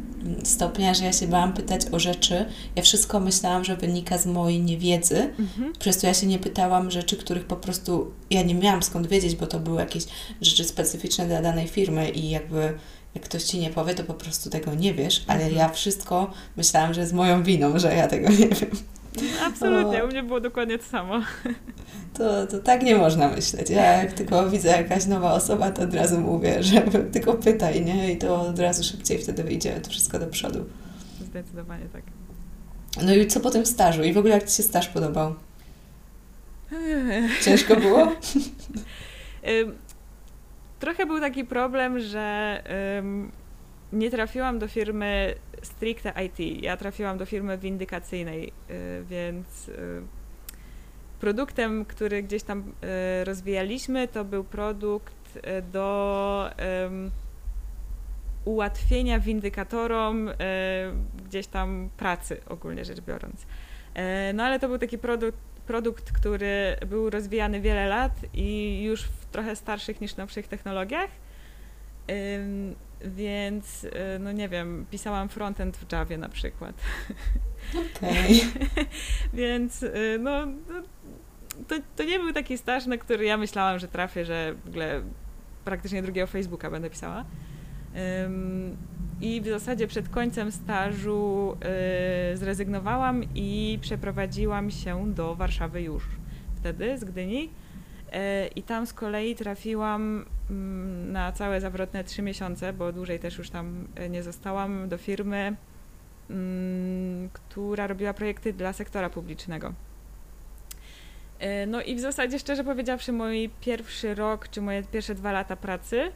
[0.45, 2.47] stopnia, że ja się bałam pytać o rzeczy.
[2.77, 5.73] Ja wszystko myślałam, że wynika z mojej niewiedzy, mhm.
[5.79, 9.47] przez ja się nie pytałam rzeczy, których po prostu ja nie miałam skąd wiedzieć, bo
[9.47, 10.05] to były jakieś
[10.41, 12.79] rzeczy specyficzne dla danej firmy i jakby
[13.15, 15.57] jak ktoś ci nie powie, to po prostu tego nie wiesz, ale mhm.
[15.57, 18.71] ja wszystko myślałam, że jest moją winą, że ja tego nie wiem.
[19.47, 20.07] Absolutnie, o.
[20.07, 21.21] u mnie było dokładnie to samo.
[22.15, 23.71] To, to tak nie można myśleć.
[23.71, 28.13] Ja jak tylko widzę jakaś nowa osoba, to od razu mówię, że tylko pytaj, nie?
[28.13, 30.65] I to od razu szybciej wtedy wyjdzie to wszystko do przodu.
[31.21, 32.03] Zdecydowanie tak.
[33.03, 34.03] No i co po tym stażu?
[34.03, 35.35] I w ogóle jak Ci się staż podobał?
[37.45, 38.13] Ciężko było?
[40.81, 42.63] Trochę był taki problem, że
[43.93, 45.35] nie trafiłam do firmy
[45.65, 46.63] stricte IT.
[46.63, 50.03] Ja trafiłam do firmy windykacyjnej, y, więc y,
[51.21, 52.73] produktem, który gdzieś tam
[53.21, 55.15] y, rozwijaliśmy, to był produkt
[55.73, 56.51] do
[58.45, 60.31] ułatwienia windykatorom
[61.27, 63.47] gdzieś tam pracy, ogólnie rzecz biorąc.
[64.35, 69.27] No ale to był taki produkt, produkt, który był rozwijany wiele lat i już w
[69.27, 71.11] trochę starszych niż nowszych technologiach.
[73.05, 73.91] Więc, y,
[74.21, 76.75] no nie wiem, pisałam frontend w Javie na przykład.
[77.71, 78.43] Okej.
[78.43, 78.87] Okay.
[79.35, 80.83] Więc, y, no, no,
[81.69, 85.03] to, to nie był taki staż, na który ja myślałam, że trafię, że w ogóle
[85.65, 87.25] praktycznie drugiego Facebooka będę pisała.
[88.23, 88.77] Um,
[89.21, 91.57] I w zasadzie przed końcem stażu
[92.33, 96.05] y, zrezygnowałam i przeprowadziłam się do Warszawy już
[96.57, 97.51] wtedy z Gdyni.
[98.57, 100.25] I tam z kolei trafiłam
[101.07, 105.57] na całe zawrotne trzy miesiące, bo dłużej też już tam e, nie zostałam, do firmy,
[106.31, 109.73] mm, która robiła projekty dla sektora publicznego.
[111.39, 115.57] E, no i w zasadzie, szczerze powiedziawszy, mój pierwszy rok, czy moje pierwsze dwa lata
[115.57, 116.13] pracy,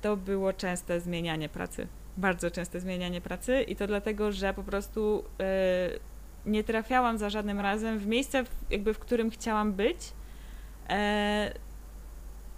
[0.00, 1.86] to było częste zmienianie pracy.
[2.16, 5.24] Bardzo częste zmienianie pracy i to dlatego, że po prostu
[6.46, 10.12] nie trafiałam za żadnym razem w miejsce, jakby w którym chciałam być.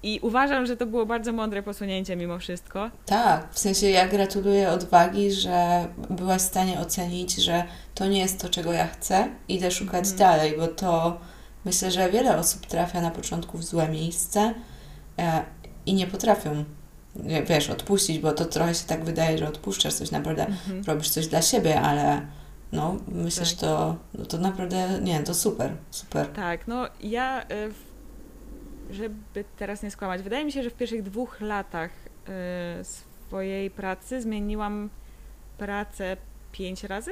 [0.05, 2.91] E, I uważam, że to było bardzo mądre posunięcie mimo wszystko.
[3.07, 8.41] Tak, w sensie ja gratuluję odwagi, że byłaś w stanie ocenić, że to nie jest
[8.41, 10.19] to, czego ja chcę, idę szukać mm.
[10.19, 11.19] dalej, bo to
[11.65, 14.55] myślę, że wiele osób trafia na początku w złe miejsce
[15.19, 15.43] e,
[15.87, 16.65] i nie potrafią
[17.47, 20.87] wiesz, odpuścić, bo to trochę się tak wydaje, że odpuszczasz coś naprawdę, mm -hmm.
[20.89, 22.21] robisz coś dla siebie, ale
[22.73, 23.51] no, myślę, tak.
[23.51, 26.29] że to, no to naprawdę, nie, to super, super.
[26.29, 27.47] Tak, no ja, y,
[28.91, 31.91] żeby teraz nie skłamać, wydaje mi się, że w pierwszych dwóch latach
[32.81, 34.91] y, swojej pracy zmieniłam
[35.59, 36.17] pracę
[36.53, 37.11] pięć razy?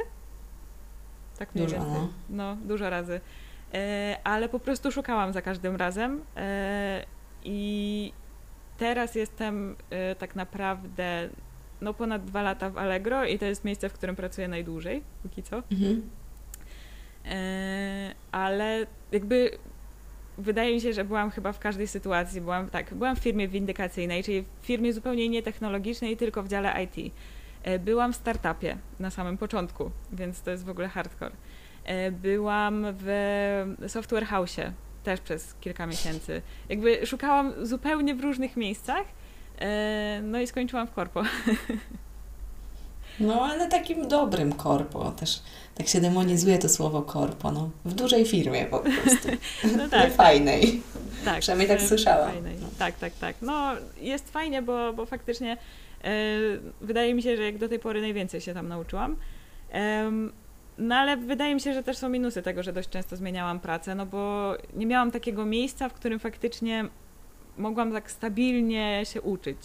[1.38, 2.02] Tak mniej dużo, więcej.
[2.02, 2.08] No.
[2.30, 3.14] no, dużo razy.
[3.14, 3.78] Y,
[4.24, 6.24] ale po prostu szukałam za każdym razem
[7.44, 8.12] i
[8.78, 9.76] teraz jestem
[10.18, 11.28] tak naprawdę
[11.80, 15.42] no ponad dwa lata w Allegro i to jest miejsce, w którym pracuję najdłużej, póki
[15.42, 15.62] co.
[15.72, 16.10] Mhm.
[17.24, 19.58] E, ale jakby
[20.38, 22.40] wydaje mi się, że byłam chyba w każdej sytuacji.
[22.40, 27.14] Byłam tak, byłam w firmie windykacyjnej, czyli w firmie zupełnie nietechnologicznej, tylko w dziale IT.
[27.62, 31.32] E, byłam w startupie na samym początku, więc to jest w ogóle hardcore.
[31.84, 34.70] E, byłam w software house'ie
[35.04, 36.42] też przez kilka miesięcy.
[36.68, 39.04] Jakby szukałam zupełnie w różnych miejscach,
[39.58, 41.22] e, no i skończyłam w korpo.
[43.20, 45.42] No, ale takim dobrym korpo też.
[45.74, 47.70] Tak się demonizuje to słowo korpo, no.
[47.84, 49.28] W dużej firmie po prostu.
[49.76, 50.12] No tak.
[50.12, 50.82] fajnej.
[51.24, 51.40] Tak.
[51.40, 52.32] Przynajmniej tak słyszałam.
[52.32, 52.56] Fajnej.
[52.60, 52.66] No.
[52.78, 53.36] Tak, tak, tak.
[53.42, 55.56] No, jest fajnie, bo, bo faktycznie
[56.04, 56.10] e,
[56.80, 59.16] wydaje mi się, że jak do tej pory najwięcej się tam nauczyłam.
[59.72, 60.10] E,
[60.78, 63.94] no ale wydaje mi się, że też są minusy tego, że dość często zmieniałam pracę,
[63.94, 66.84] no bo nie miałam takiego miejsca, w którym faktycznie
[67.58, 69.58] mogłam tak stabilnie się uczyć.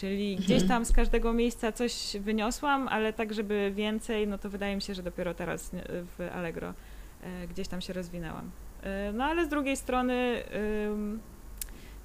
[0.00, 0.44] Czyli mhm.
[0.44, 4.82] gdzieś tam z każdego miejsca coś wyniosłam, ale tak, żeby więcej, no to wydaje mi
[4.82, 5.70] się, że dopiero teraz
[6.18, 6.74] w Allegro
[7.22, 8.50] e, gdzieś tam się rozwinęłam.
[8.82, 10.42] E, no ale z drugiej strony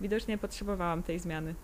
[0.02, 1.56] widocznie potrzebowałam tej zmiany.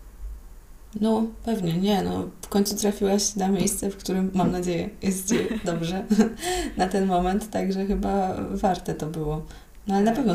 [1.00, 5.36] No, pewnie, nie, no w końcu trafiłaś na miejsce, w którym mam nadzieję jest Ci
[5.64, 6.04] dobrze
[6.76, 9.42] na ten moment, także chyba warte to było.
[9.86, 10.34] No ale na pewno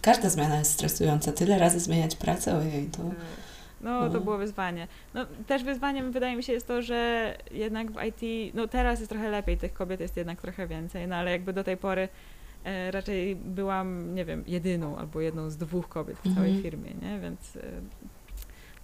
[0.00, 3.02] każda zmiana jest stresująca, tyle razy zmieniać pracę, ojej, to...
[3.82, 4.88] No, to było wyzwanie.
[5.14, 9.10] No, też wyzwaniem wydaje mi się jest to, że jednak w IT, no teraz jest
[9.10, 12.08] trochę lepiej, tych kobiet jest jednak trochę więcej, no ale jakby do tej pory
[12.64, 16.62] e, raczej byłam, nie wiem, jedyną albo jedną z dwóch kobiet w całej mhm.
[16.62, 17.20] firmie, nie?
[17.20, 17.60] Więc e,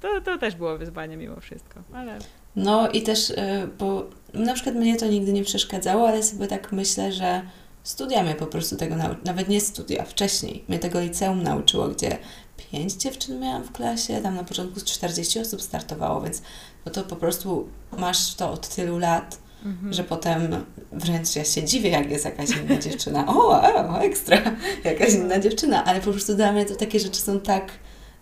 [0.01, 2.18] to, to też było wyzwanie mimo wszystko, ale...
[2.57, 6.72] No i też, e, bo na przykład mnie to nigdy nie przeszkadzało, ale sobie tak
[6.72, 7.42] myślę, że
[7.82, 12.18] studia mnie po prostu tego nauczyły, nawet nie studia, wcześniej mnie tego liceum nauczyło, gdzie
[12.72, 16.42] pięć dziewczyn miałam w klasie, tam na początku 40 osób startowało, więc
[16.86, 19.92] no to po prostu masz to od tylu lat, mhm.
[19.92, 23.26] że potem wręcz ja się dziwię, jak jest jakaś inna dziewczyna.
[23.26, 24.42] O, o, ekstra,
[24.84, 27.70] jakaś inna dziewczyna, ale po prostu dla mnie to takie rzeczy są tak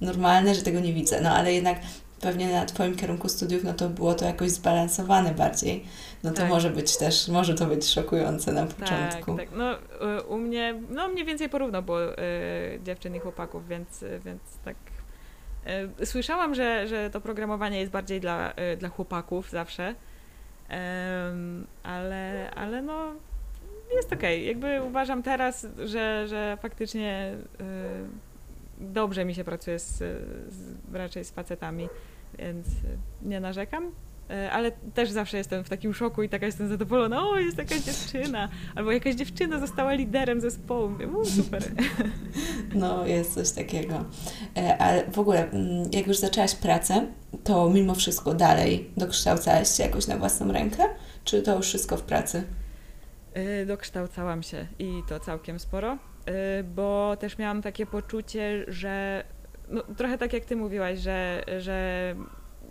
[0.00, 1.20] normalne, że tego nie widzę.
[1.20, 1.78] No ale jednak
[2.20, 5.84] pewnie na Twoim kierunku studiów, no to było to jakoś zbalansowane bardziej.
[6.26, 6.48] No to tak.
[6.48, 9.36] może być też, może to być szokujące na początku.
[9.36, 9.58] Tak, tak.
[9.58, 9.74] No
[10.28, 12.16] u mnie, no mniej więcej porówno było y,
[12.84, 14.76] dziewczyn i chłopaków, więc, więc tak
[16.00, 19.94] y, Słyszałam, że, że to programowanie jest bardziej dla, y, dla chłopaków zawsze,
[21.82, 23.12] ale, ale no
[23.94, 24.36] jest okej.
[24.36, 24.46] Okay.
[24.46, 27.34] Jakby uważam teraz, że, że faktycznie
[28.78, 29.98] dobrze mi się pracuje z,
[30.48, 31.88] z, raczej z facetami,
[32.38, 32.66] więc
[33.22, 33.92] nie narzekam.
[34.30, 37.80] E, ale też zawsze jestem w takim szoku i taka jestem zadowolona, o, jest jakaś
[37.80, 41.62] dziewczyna, albo jakaś dziewczyna została liderem zespołu, mówię, super.
[42.74, 44.04] No, jest coś takiego.
[44.56, 47.06] E, ale w ogóle, mm, jak już zaczęłaś pracę,
[47.44, 50.82] to mimo wszystko dalej dokształcałaś się jakoś na własną rękę,
[51.24, 52.42] czy to już wszystko w pracy?
[53.34, 55.98] E, dokształcałam się i to całkiem sporo.
[56.28, 59.24] Y, bo też miałam takie poczucie, że
[59.68, 62.14] no, trochę tak jak ty mówiłaś, że, że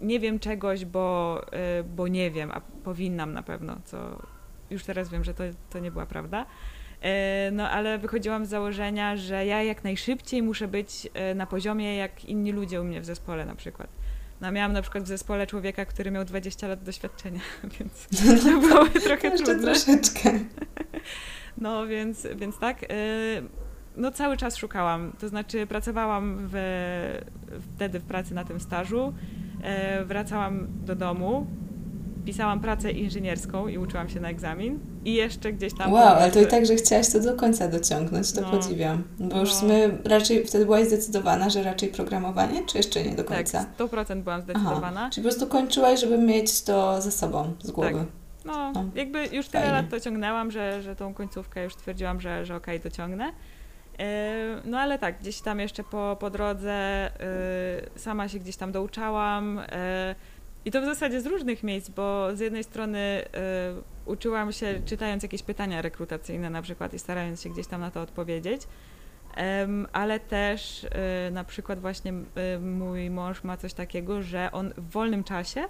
[0.01, 1.41] nie wiem czegoś, bo,
[1.79, 4.21] y, bo nie wiem, a powinnam na pewno, co
[4.69, 6.45] już teraz wiem, że to, to nie była prawda.
[7.45, 12.25] Y, no ale wychodziłam z założenia, że ja jak najszybciej muszę być na poziomie jak
[12.25, 13.89] inni ludzie u mnie w zespole na przykład.
[14.41, 17.39] No, miałam na przykład w zespole człowieka, który miał 20 lat doświadczenia,
[17.79, 18.07] więc
[18.43, 19.63] to było trochę Jeszcze trudne.
[19.63, 20.31] troszeczkę.
[21.57, 22.85] No więc, więc tak.
[23.97, 26.55] No cały czas szukałam, to znaczy pracowałam w,
[27.75, 29.13] wtedy w pracy na tym stażu,
[30.01, 31.47] y, wracałam do domu,
[32.25, 35.93] pisałam pracę inżynierską i uczyłam się na egzamin i jeszcze gdzieś tam...
[35.93, 39.03] Wow, ale to i tak, że chciałaś to do końca dociągnąć, to no, podziwiam.
[39.19, 39.67] Bo już no.
[39.67, 43.65] my raczej, wtedy byłaś zdecydowana, że raczej programowanie, czy jeszcze nie do końca?
[43.77, 44.99] Tak, 100% byłam zdecydowana.
[45.01, 47.93] Aha, czyli po prostu kończyłaś, żeby mieć to ze sobą, z głowy.
[47.93, 48.07] Tak.
[48.45, 49.81] No, no, jakby już tyle Fajnie.
[49.81, 53.31] lat to ciągnęłam, że, że tą końcówkę już stwierdziłam, że, że okej, okay, to ciągnę.
[53.99, 57.11] E, no ale tak, gdzieś tam jeszcze po, po drodze e,
[57.99, 60.15] sama się gdzieś tam douczałam e,
[60.65, 63.25] i to w zasadzie z różnych miejsc, bo z jednej strony
[64.05, 68.01] uczyłam się czytając jakieś pytania rekrutacyjne na przykład i starając się gdzieś tam na to
[68.01, 68.61] odpowiedzieć,
[69.93, 70.85] ale też
[71.31, 72.13] na przykład właśnie
[72.61, 75.65] mój mąż ma coś takiego, że on w wolnym czasie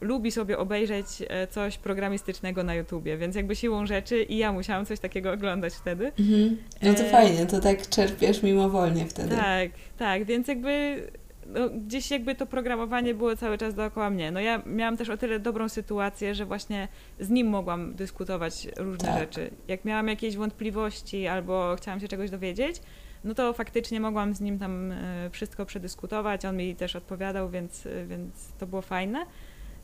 [0.00, 4.86] lubi sobie obejrzeć e, coś programistycznego na YouTubie, więc jakby siłą rzeczy i ja musiałam
[4.86, 6.12] coś takiego oglądać wtedy.
[6.18, 6.56] Mhm.
[6.82, 7.10] No to e...
[7.10, 9.36] fajnie, to tak czerpiesz mimowolnie wtedy.
[9.36, 11.02] Tak, tak, więc jakby
[11.48, 14.30] no, gdzieś jakby to programowanie było cały czas dookoła mnie.
[14.30, 16.88] No ja miałam też o tyle dobrą sytuację, że właśnie
[17.20, 19.18] z nim mogłam dyskutować różne tak.
[19.18, 19.50] rzeczy.
[19.68, 22.76] Jak miałam jakieś wątpliwości albo chciałam się czegoś dowiedzieć,
[23.24, 27.88] no to faktycznie mogłam z nim tam e, wszystko przedyskutować, on mi też odpowiadał, więc,
[28.06, 29.26] więc to było fajne.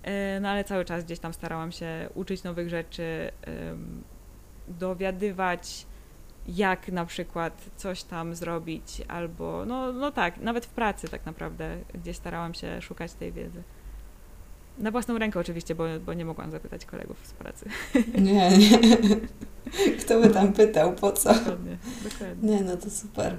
[0.05, 3.31] E, no ale cały czas gdzieś tam starałam się uczyć nowych rzeczy,
[4.69, 5.87] dowiadywać,
[6.49, 11.77] jak na przykład coś tam zrobić, albo no, no tak, nawet w pracy tak naprawdę,
[11.95, 13.63] gdzie starałam się szukać tej wiedzy.
[14.79, 17.69] Na własną rękę oczywiście, bo, bo nie mogłam zapytać kolegów z pracy.
[18.21, 18.79] Nie, nie.
[20.01, 21.35] Kto by tam pytał, po co?
[21.35, 22.51] Dokładnie, dokładnie.
[22.51, 23.37] Nie, no to super.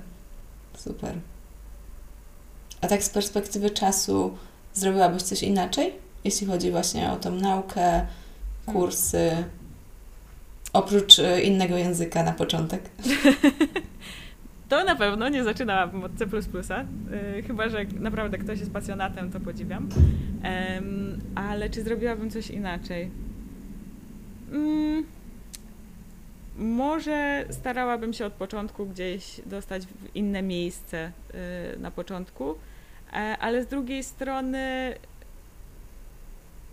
[0.78, 1.16] Super.
[2.82, 4.38] A tak z perspektywy czasu
[4.74, 5.94] zrobiłabyś coś inaczej?
[6.26, 8.06] Jeśli chodzi właśnie o tą naukę,
[8.66, 9.44] kursy,
[10.74, 12.82] oprócz e, innego języka na początek.
[14.70, 19.40] To na pewno nie zaczynałabym od C++, yy, chyba że naprawdę ktoś jest pasjonatem, to
[19.40, 19.90] podziwiam.
[21.36, 23.12] Ale czy zrobiłabym coś inaczej?
[24.52, 25.06] Mm,
[26.58, 31.12] może starałabym się od początku gdzieś dostać w inne miejsce
[31.74, 32.48] yy, na początku,
[33.14, 34.94] yy, ale z drugiej strony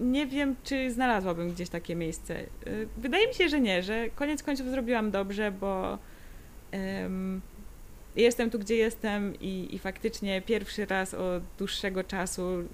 [0.02, 2.34] nie wiem, czy znalazłabym gdzieś takie miejsce.
[2.40, 5.98] Yy, wydaje mi się, że nie, że koniec końców zrobiłam dobrze, bo
[8.16, 12.66] jestem tu, gdzie jestem i, i faktycznie pierwszy raz od dłuższego czasu y,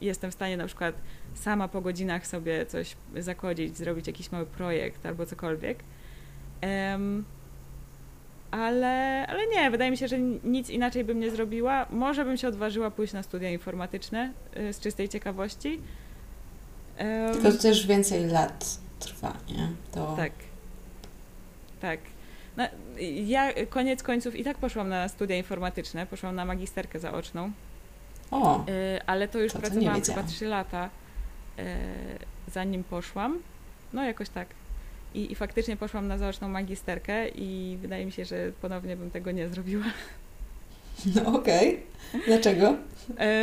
[0.00, 0.94] jestem w stanie na przykład
[1.34, 5.78] sama po godzinach sobie coś zakodzić, zrobić jakiś mały projekt albo cokolwiek.
[6.62, 7.24] Um,
[8.50, 11.86] ale, ale nie, wydaje mi się, że nic inaczej bym nie zrobiła.
[11.90, 15.80] Może bym się odważyła pójść na studia informatyczne y, z czystej ciekawości.
[17.00, 19.68] Um, Tylko to też więcej lat trwa, nie?
[19.92, 20.14] To...
[20.16, 20.32] Tak.
[21.80, 22.00] Tak.
[22.56, 22.64] No,
[23.26, 27.52] ja koniec końców i tak poszłam na studia informatyczne, poszłam na magisterkę zaoczną.
[28.30, 28.64] O, y,
[29.06, 30.90] ale to już to pracowałam chyba 3 lata,
[31.58, 31.62] y,
[32.52, 33.38] zanim poszłam.
[33.92, 34.48] No jakoś tak.
[35.14, 39.30] I, I faktycznie poszłam na zaoczną magisterkę i wydaje mi się, że ponownie bym tego
[39.30, 39.84] nie zrobiła.
[41.14, 41.68] No okej.
[41.68, 42.26] Okay.
[42.26, 42.76] Dlaczego?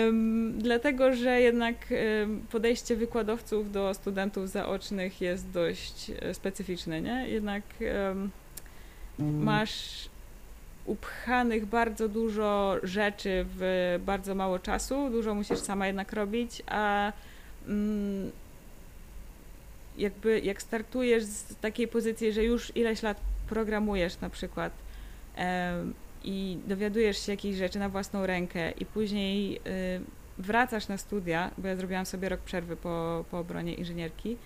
[0.06, 1.76] Um, dlatego, że jednak
[2.22, 7.30] um, podejście wykładowców do studentów zaocznych jest dość e, specyficzne, nie?
[7.30, 7.64] Jednak
[8.10, 8.32] um,
[9.20, 10.10] masz
[10.86, 17.14] upchanych bardzo dużo rzeczy w bardzo mało czasu, dużo musisz sama jednak robić, a
[17.68, 18.32] mm,
[19.98, 23.18] jakby jak startujesz z takiej pozycji, że już ileś lat
[23.50, 24.74] programujesz na przykład
[25.38, 25.74] e,
[26.24, 29.60] i dowiadujesz się jakichś rzeczy na własną rękę i później y,
[30.38, 34.38] wracasz na studia, bo ja zrobiłam sobie rok przerwy po, po obronie inżynierki,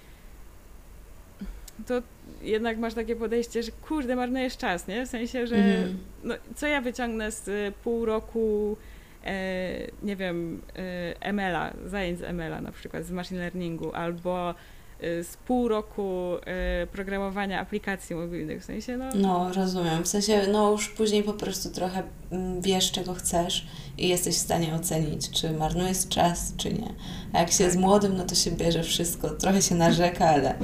[1.88, 2.02] to
[2.42, 5.06] jednak masz takie podejście, że kurde, marnujesz czas, nie?
[5.06, 5.98] W sensie, że mm.
[6.24, 8.78] no, co ja wyciągnę z y, pół roku,
[9.26, 14.77] e, nie wiem, e, ML-a, zajęć z ML-a na przykład, z machine learningu, albo y,
[15.00, 16.36] z pół roku
[16.84, 19.06] y, programowania aplikacji mobilnych, w sensie no...
[19.16, 23.68] No, rozumiem, w sensie no już później po prostu trochę mm, wiesz, czego chcesz
[23.98, 26.94] i jesteś w stanie ocenić, czy marnujesz czas, czy nie.
[27.34, 27.68] A jak się tak.
[27.68, 30.56] jest młodym, no to się bierze wszystko, trochę się narzeka, ale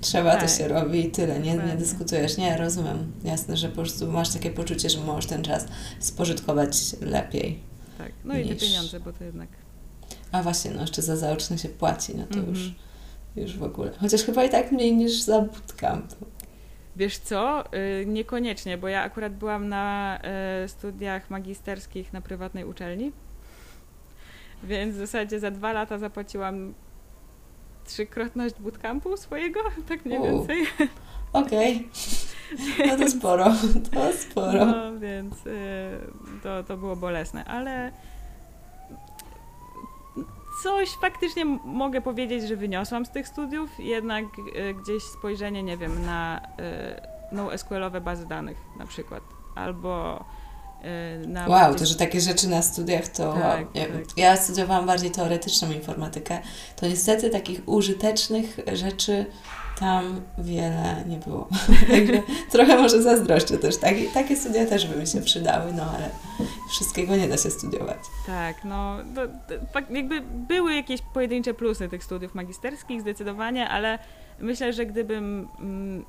[0.00, 0.42] trzeba, tak.
[0.42, 2.36] to się robi i tyle, nie, nie dyskutujesz.
[2.36, 3.12] Nie, rozumiem.
[3.24, 5.66] Jasne, że po prostu masz takie poczucie, że możesz ten czas
[6.00, 7.60] spożytkować lepiej.
[7.98, 8.46] Tak, no niż...
[8.46, 9.48] i te pieniądze, bo to jednak...
[10.32, 12.48] A właśnie, no jeszcze za zaoczne się płaci, no to mm -hmm.
[12.48, 12.72] już,
[13.36, 13.92] już w ogóle.
[14.00, 16.14] Chociaż chyba i tak mniej niż za bootcamp.
[16.96, 17.64] Wiesz co?
[17.72, 20.18] Yy, niekoniecznie, bo ja akurat byłam na
[20.64, 23.12] y, studiach magisterskich na prywatnej uczelni,
[24.64, 26.74] więc w zasadzie za dwa lata zapłaciłam
[27.84, 30.66] trzykrotność bootcampu swojego, tak mniej więcej.
[31.32, 31.76] Okej.
[31.76, 32.86] Okay.
[32.86, 33.44] No to sporo,
[33.92, 34.66] to sporo.
[34.66, 35.50] No, więc y,
[36.42, 37.92] to, to było bolesne, ale
[40.62, 46.04] coś faktycznie mogę powiedzieć, że wyniosłam z tych studiów, jednak y, gdzieś spojrzenie, nie wiem,
[46.06, 46.40] na
[47.32, 49.22] y, NoSQL-owe bazy danych na przykład,
[49.54, 50.24] albo
[51.24, 54.16] Y, na wow, to że takie rzeczy na studiach to tak, wow, nie tak.
[54.16, 56.38] Ja studiowałam bardziej teoretyczną informatykę.
[56.76, 59.26] To niestety takich użytecznych rzeczy
[59.78, 61.48] tam wiele nie było.
[61.90, 63.76] Także trochę może zazdroszczę też.
[63.76, 66.10] Takie, takie studia też by mi się przydały, no ale
[66.70, 67.98] wszystkiego nie da się studiować.
[68.26, 69.26] Tak, no to,
[69.72, 73.98] to, jakby były jakieś pojedyncze plusy tych studiów magisterskich zdecydowanie, ale
[74.38, 76.04] myślę, że gdybym mm,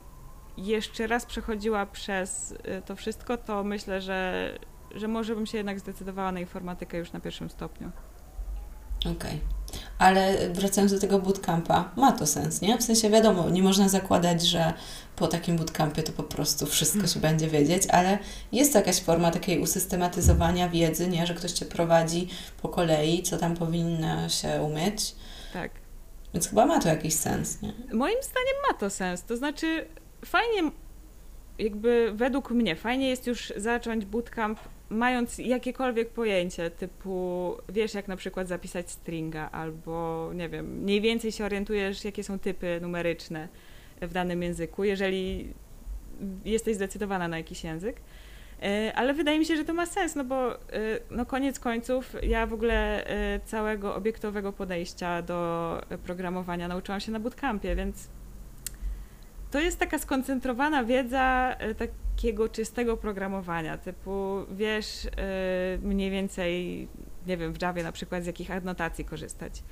[0.58, 4.52] jeszcze raz przechodziła przez y, to wszystko, to myślę, że,
[4.96, 7.92] że może bym się jednak zdecydowała na informatykę już na pierwszym stopniu.
[9.00, 9.12] Okej.
[9.12, 9.57] Okay.
[10.00, 12.78] Ale wracając do tego bootcampa, ma to sens, nie?
[12.78, 14.74] W sensie wiadomo, nie można zakładać, że
[15.16, 18.20] po takim bootcampie to po prostu wszystko się będzie wiedzieć, ale
[18.52, 21.28] jest to jakaś forma takiej usystematyzowania wiedzy, nie?
[21.28, 22.28] Że ktoś Cię prowadzi
[22.62, 25.16] po kolei, co tam powinno się umieć.
[25.54, 25.72] Tak.
[26.34, 27.74] Więc chyba ma to jakiś sens, nie?
[27.94, 29.24] Moim zdaniem ma to sens.
[29.24, 29.88] To znaczy,
[30.26, 30.72] fajnie,
[31.60, 34.60] jakby według mnie, fajnie jest już zacząć bootcamp
[34.90, 41.32] mając jakiekolwiek pojęcie, typu wiesz jak na przykład zapisać stringa, albo nie wiem, mniej więcej
[41.32, 43.48] się orientujesz, jakie są typy numeryczne
[44.02, 45.54] w danym języku, jeżeli
[46.46, 48.02] jesteś zdecydowana na jakiś język.
[48.64, 50.58] E, ale wydaje mi się, że to ma sens, no bo e,
[51.12, 57.20] no koniec końców ja w ogóle e, całego obiektowego podejścia do programowania nauczyłam się na
[57.20, 58.10] bootcampie, więc
[59.52, 65.08] to jest taka skoncentrowana wiedza takiego czystego programowania, typu wiesz
[65.82, 66.88] mniej więcej,
[67.28, 69.64] nie wiem, w Javie na przykład z jakich adnotacji korzystać.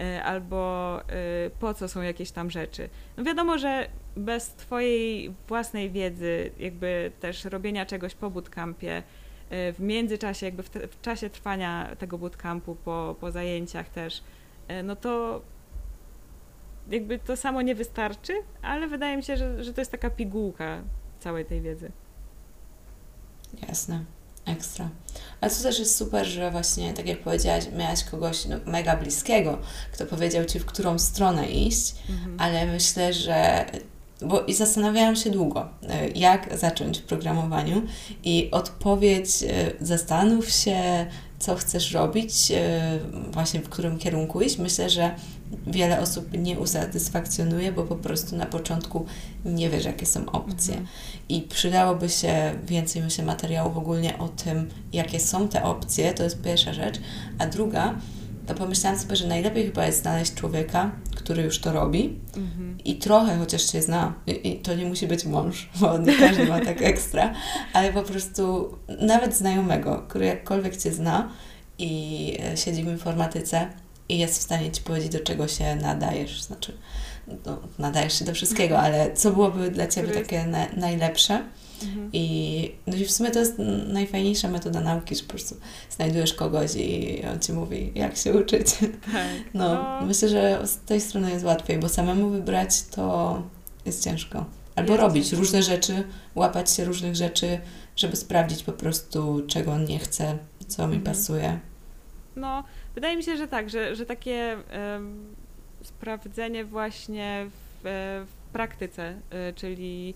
[0.00, 2.88] E, albo e, po co są jakieś tam rzeczy.
[3.16, 9.02] No wiadomo, że bez twojej własnej wiedzy, jakby też robienia czegoś po bootcampie,
[9.50, 14.22] e, w międzyczasie, jakby w, w czasie trwania tego bootcampu, po, po zajęciach też,
[14.84, 15.42] no to
[16.90, 20.82] jakby to samo nie wystarczy, ale wydaje mi się, że, że to jest taka pigułka
[21.20, 21.92] całej tej wiedzy.
[23.68, 24.04] Jasne.
[24.46, 24.88] Ekstra.
[25.40, 29.58] Ale co też jest super, że właśnie, tak jak powiedziałaś, miałaś kogoś no, mega bliskiego,
[29.92, 32.36] kto powiedział Ci, w którą stronę iść, mhm.
[32.40, 33.66] ale myślę, że
[34.24, 37.82] bo i zastanawiałam się długo, e, jak zacząć w programowaniu
[38.24, 41.06] i odpowiedź e, zastanów się,
[41.42, 42.98] co chcesz robić, e,
[43.32, 44.58] właśnie w którym kierunku iść.
[44.58, 45.14] Myślę, że
[45.66, 49.06] wiele osób nie usatysfakcjonuje, bo po prostu na początku
[49.44, 50.74] nie wiesz, jakie są opcje.
[50.74, 50.88] Mhm.
[51.28, 56.42] I przydałoby się więcej, myślę, materiałów ogólnie o tym, jakie są te opcje, to jest
[56.42, 57.00] pierwsza rzecz.
[57.38, 57.94] A druga,
[58.46, 62.78] to pomyślałam sobie, że najlepiej chyba jest znaleźć człowieka, który już to robi mhm.
[62.84, 64.14] i trochę chociaż się zna.
[64.26, 67.34] I, I, to nie musi być mąż, bo nie każdy ma tak ekstra,
[67.72, 71.28] ale po prostu nawet znajomego, który jakkolwiek Cię zna
[71.78, 73.68] i e, siedzi w informatyce
[74.08, 76.42] i jest w stanie Ci powiedzieć, do czego się nadajesz.
[76.42, 76.76] Znaczy,
[77.46, 81.42] no, nadajesz się do wszystkiego, ale co byłoby dla Ciebie takie na, najlepsze.
[81.84, 82.10] Mhm.
[82.12, 83.54] I, no i w sumie to jest
[83.88, 85.56] najfajniejsza metoda nauki, że po prostu
[85.90, 88.66] znajdujesz kogoś i on ci mówi, jak się uczyć.
[89.12, 89.26] Tak.
[89.54, 93.42] No, no, myślę, że z tej strony jest łatwiej, bo samemu wybrać to
[93.86, 94.44] jest ciężko.
[94.76, 95.36] Albo jest robić ciężko.
[95.36, 96.04] różne rzeczy,
[96.34, 97.58] łapać się różnych rzeczy,
[97.96, 101.16] żeby sprawdzić po prostu, czego on nie chce, co mi mhm.
[101.16, 101.58] pasuje.
[102.36, 102.64] No,
[102.94, 104.56] wydaje mi się, że tak, że, że takie
[105.82, 107.46] sprawdzenie właśnie
[107.82, 110.14] w, e, w praktyce, e, czyli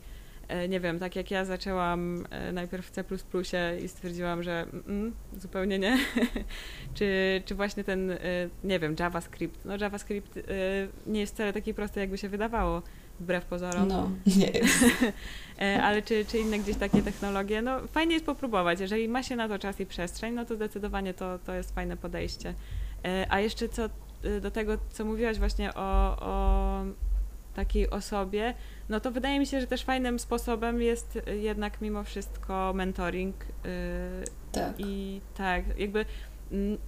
[0.68, 3.04] nie wiem, tak jak ja zaczęłam najpierw w C
[3.84, 5.98] i stwierdziłam, że mm, zupełnie nie,
[6.94, 8.18] czy, czy właśnie ten,
[8.64, 9.64] nie wiem, JavaScript.
[9.64, 10.38] No JavaScript
[11.06, 12.82] nie jest wcale taki prosty, jakby się wydawało,
[13.20, 13.88] wbrew pozorom.
[13.88, 14.84] No, nie jest.
[15.82, 18.80] Ale czy, czy inne gdzieś takie technologie, no fajnie jest popróbować.
[18.80, 21.96] Jeżeli ma się na to czas i przestrzeń, no to zdecydowanie to, to jest fajne
[21.96, 22.54] podejście.
[23.28, 23.88] A jeszcze co
[24.40, 26.84] do tego, co mówiłaś właśnie o, o
[27.56, 28.54] takiej osobie,
[28.88, 33.36] no to wydaje mi się, że też fajnym sposobem jest jednak mimo wszystko mentoring.
[33.44, 33.46] Y,
[34.52, 34.74] tak.
[34.78, 36.04] I tak, jakby
[36.52, 36.78] mm,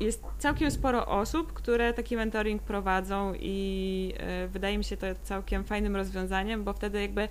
[0.00, 4.14] jest całkiem sporo osób, które taki mentoring prowadzą i
[4.44, 7.28] y, wydaje mi się to całkiem fajnym rozwiązaniem, bo wtedy jakby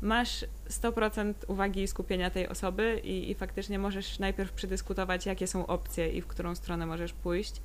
[0.00, 5.66] masz 100% uwagi i skupienia tej osoby i, i faktycznie możesz najpierw przedyskutować, jakie są
[5.66, 7.62] opcje i w którą stronę możesz pójść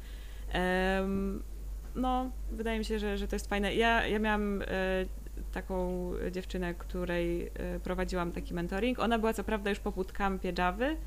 [1.96, 3.76] no, wydaje mi się, że, że to jest fajne.
[3.76, 4.66] Ja, ja miałam e,
[5.54, 9.00] taką dziewczynę, której e, prowadziłam taki mentoring.
[9.00, 10.98] Ona była co prawda już po bootcampie Javy,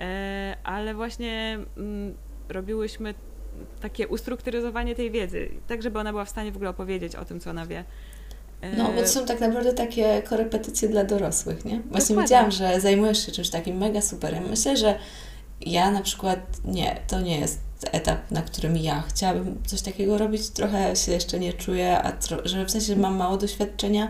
[0.00, 2.14] e, ale właśnie mm,
[2.48, 3.14] robiłyśmy
[3.80, 7.40] takie ustrukturyzowanie tej wiedzy, tak żeby ona była w stanie w ogóle opowiedzieć o tym,
[7.40, 7.84] co ona wie.
[8.76, 11.80] No, bo to są tak naprawdę takie korepetycje dla dorosłych, nie?
[11.80, 12.22] Właśnie Dokładnie.
[12.22, 14.40] widziałam, że zajmujesz się czymś takim mega super.
[14.50, 14.98] Myślę, że
[15.60, 17.60] ja na przykład nie, to nie jest
[17.92, 20.48] etap, na którym ja chciałabym coś takiego robić.
[20.48, 24.08] Trochę się jeszcze nie czuję, a tro- że w sensie mam mało doświadczenia.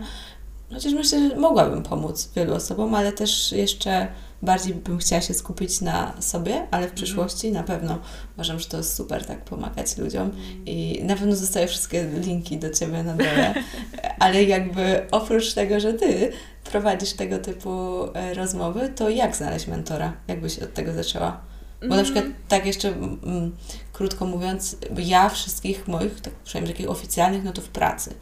[0.73, 4.07] Chociaż myślę, że mogłabym pomóc wielu osobom, ale też jeszcze
[4.41, 6.95] bardziej bym chciała się skupić na sobie, ale w mhm.
[6.95, 7.99] przyszłości na pewno
[8.33, 10.65] uważam, że to jest super tak pomagać ludziom mhm.
[10.65, 13.53] i na pewno zostawię wszystkie linki do Ciebie na dole,
[14.19, 16.31] ale jakby oprócz tego, że Ty
[16.63, 20.13] prowadzisz tego typu e, rozmowy, to jak znaleźć mentora?
[20.27, 21.41] Jakbyś od tego zaczęła?
[21.81, 22.43] Bo na przykład mhm.
[22.47, 23.55] tak jeszcze mm,
[23.93, 28.15] krótko mówiąc, ja wszystkich moich, tak przynajmniej takich oficjalnych, no to w pracy.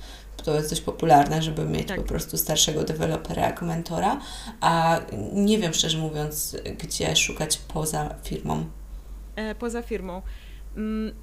[0.44, 1.98] To jest dość popularne, żeby mieć tak.
[1.98, 4.20] po prostu starszego dewelopera jako mentora,
[4.62, 5.00] a
[5.34, 8.66] nie wiem szczerze mówiąc, gdzie szukać poza firmą.
[9.36, 10.22] E, poza firmą.
[10.78, 11.14] Mm,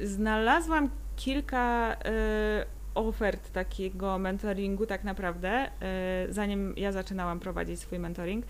[0.00, 8.46] znalazłam kilka e, ofert takiego mentoringu tak naprawdę, e, zanim ja zaczynałam prowadzić swój mentoring.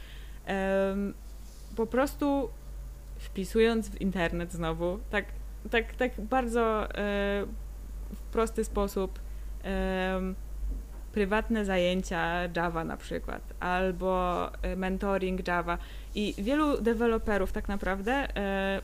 [1.77, 2.49] Po prostu
[3.27, 5.25] wpisując w internet znowu, tak,
[5.71, 6.89] tak, tak bardzo e,
[8.15, 9.19] w prosty sposób
[9.65, 10.21] e,
[11.13, 15.79] prywatne zajęcia Java na przykład, albo e, mentoring Java.
[16.15, 18.29] I wielu deweloperów tak naprawdę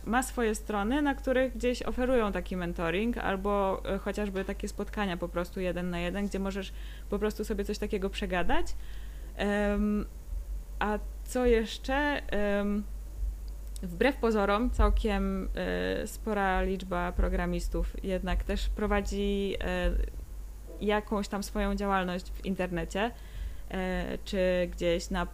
[0.04, 5.60] ma swoje strony, na których gdzieś oferują taki mentoring, albo chociażby takie spotkania po prostu
[5.60, 6.72] jeden na jeden, gdzie możesz
[7.10, 8.66] po prostu sobie coś takiego przegadać.
[10.78, 12.22] A co jeszcze?
[13.82, 15.48] Wbrew pozorom, całkiem
[16.06, 19.56] spora liczba programistów jednak też prowadzi
[20.80, 23.10] jakąś tam swoją działalność w internecie.
[23.72, 25.26] E, czy gdzieś na, e,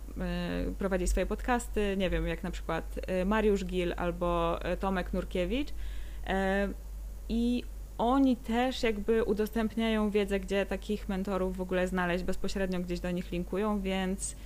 [0.78, 5.68] prowadzi swoje podcasty, nie wiem, jak na przykład e, Mariusz Gil albo Tomek Nurkiewicz.
[7.28, 7.64] I
[7.98, 13.32] oni też jakby udostępniają wiedzę, gdzie takich mentorów w ogóle znaleźć, bezpośrednio gdzieś do nich
[13.32, 14.36] linkują, więc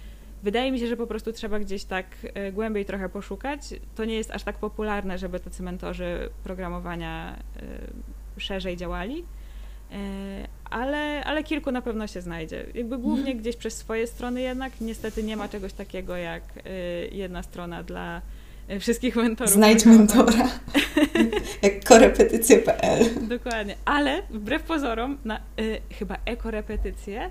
[0.43, 2.07] wydaje mi się, że po prostu trzeba gdzieś tak
[2.53, 3.61] głębiej trochę poszukać.
[3.95, 7.37] To nie jest aż tak popularne, żeby tacy mentorzy programowania
[8.39, 9.25] szerzej działali.
[9.93, 12.67] E, ale, ale kilku na pewno się znajdzie.
[12.75, 13.39] Jakby głównie mhm.
[13.39, 14.73] gdzieś przez swoje strony jednak.
[14.81, 16.71] Niestety nie ma czegoś takiego jak e,
[17.07, 18.23] jedna strona dla
[18.69, 19.53] e, wszystkich mentorów.
[19.53, 20.49] Znajdź mentora.
[21.63, 23.29] jak korepetycje.pl.
[23.29, 23.77] Dokładnie.
[23.85, 27.31] Ale wbrew pozorom, na y, chyba ekorepetycje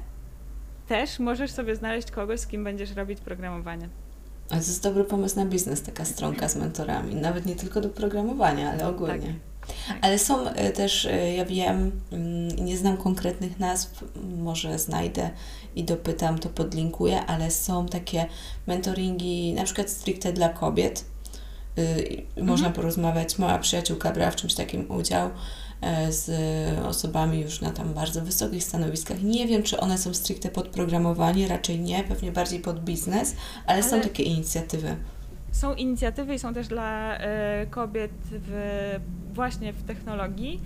[0.91, 3.89] też możesz sobie znaleźć kogoś, z kim będziesz robić programowanie.
[4.45, 7.15] A to jest dobry pomysł na biznes, taka stronka z mentorami.
[7.15, 9.33] Nawet nie tylko do programowania, ale ogólnie.
[9.67, 9.77] Tak.
[9.87, 9.97] Tak.
[10.01, 14.03] Ale są e, też, e, ja wiem, mm, nie znam konkretnych nazw,
[14.37, 15.29] może znajdę
[15.75, 18.25] i dopytam, to podlinkuję, ale są takie
[18.67, 21.05] mentoringi, na przykład stricte dla kobiet.
[21.77, 22.47] Y, mhm.
[22.47, 25.29] Można porozmawiać, moja przyjaciółka brała w czymś takim udział
[26.09, 26.29] z
[26.79, 29.23] osobami już na tam bardzo wysokich stanowiskach.
[29.23, 33.84] Nie wiem, czy one są stricte pod programowanie, raczej nie, pewnie bardziej pod biznes, ale,
[33.84, 33.89] ale...
[33.89, 34.95] są takie inicjatywy.
[35.51, 37.21] Są inicjatywy i są też dla y,
[37.69, 38.99] kobiet w
[39.34, 40.61] właśnie w technologii.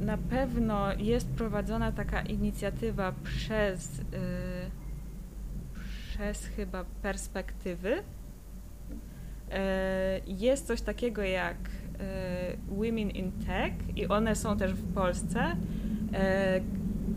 [0.00, 4.00] Na pewno jest prowadzona taka inicjatywa przez, y,
[6.08, 8.02] przez chyba perspektywy.
[9.50, 11.79] E, jest coś takiego jak e,
[12.68, 15.56] Women in Tech i one są też w Polsce.
[16.12, 16.60] E,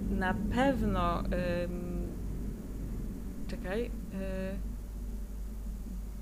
[0.09, 1.23] na pewno
[3.47, 3.91] czekaj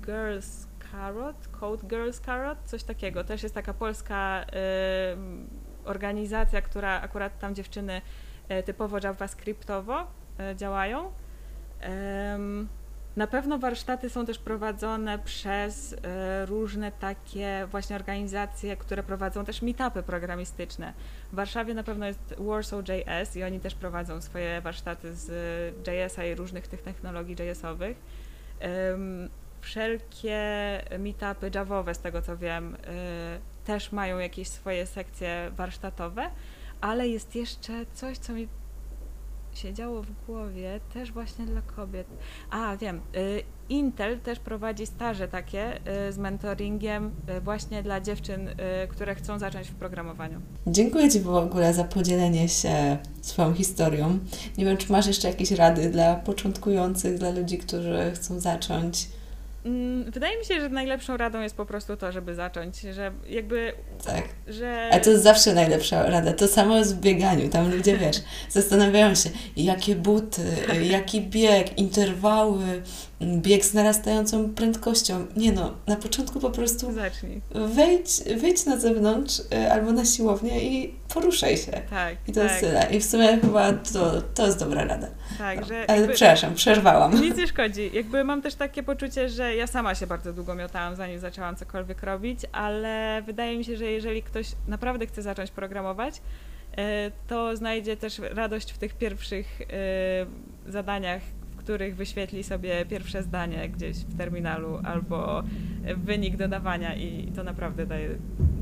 [0.06, 3.24] Girls Carrot, Code Girls Carrot, coś takiego.
[3.24, 8.00] Też jest taka polska y, organizacja, która akurat tam dziewczyny
[8.50, 11.12] y, typowo JavaScriptowo y, działają.
[13.16, 15.96] Na pewno warsztaty są też prowadzone przez
[16.46, 20.92] różne takie właśnie organizacje, które prowadzą też meetupy programistyczne.
[21.32, 25.28] W Warszawie na pewno jest Warsaw JS i oni też prowadzą swoje warsztaty z
[25.86, 27.96] JS-a i różnych tych technologii JS-owych
[29.62, 30.40] wszelkie
[30.98, 32.78] meetupy javowe, z tego co wiem, y,
[33.64, 36.30] też mają jakieś swoje sekcje warsztatowe,
[36.80, 38.48] ale jest jeszcze coś, co mi
[39.58, 42.06] się działo w głowie, też właśnie dla kobiet.
[42.50, 45.76] A, wiem, y, Intel też prowadzi staże takie
[46.08, 47.10] y, z mentoringiem
[47.44, 48.50] właśnie dla dziewczyn,
[48.88, 50.40] które chcą zacząć w programowaniu.
[50.66, 54.18] Dziękuję Ci w ogóle za podzielenie się swoją historią.
[54.58, 59.08] Nie wiem, czy masz jeszcze jakieś rady dla początkujących, dla ludzi, którzy chcą zacząć
[60.06, 63.72] wydaje mi się, że najlepszą radą jest po prostu to, żeby zacząć, że jakby...
[64.04, 64.24] Tak.
[64.48, 64.90] Że...
[64.92, 66.32] A to jest zawsze najlepsza rada.
[66.32, 67.48] To samo jest w bieganiu.
[67.48, 68.16] Tam ludzie, wiesz,
[68.48, 70.42] zastanawiają się, jakie buty,
[70.82, 72.82] jaki bieg, interwały,
[73.26, 75.26] bieg z narastającą prędkością.
[75.36, 77.40] Nie no, na początku po prostu Zacznij.
[77.54, 81.72] Wejdź, wejdź na zewnątrz y, albo na siłownię i poruszaj się.
[81.90, 82.50] Tak, I to tak.
[82.50, 82.86] jest tyle.
[82.90, 85.08] I w sumie chyba to, to jest dobra rada.
[85.38, 85.66] Tak, no.
[85.66, 87.20] że Ale jakby, przepraszam, przerwałam.
[87.20, 87.90] Nic nie szkodzi.
[87.92, 92.02] Jakby mam też takie poczucie, że ja sama się bardzo długo miotałam, zanim zaczęłam cokolwiek
[92.02, 97.96] robić, ale wydaje mi się, że jeżeli ktoś naprawdę chce zacząć programować, y, to znajdzie
[97.96, 99.66] też radość w tych pierwszych y,
[100.72, 101.22] zadaniach,
[101.62, 105.42] których wyświetli sobie pierwsze zdanie gdzieś w terminalu albo
[105.96, 108.08] wynik dodawania i to naprawdę daje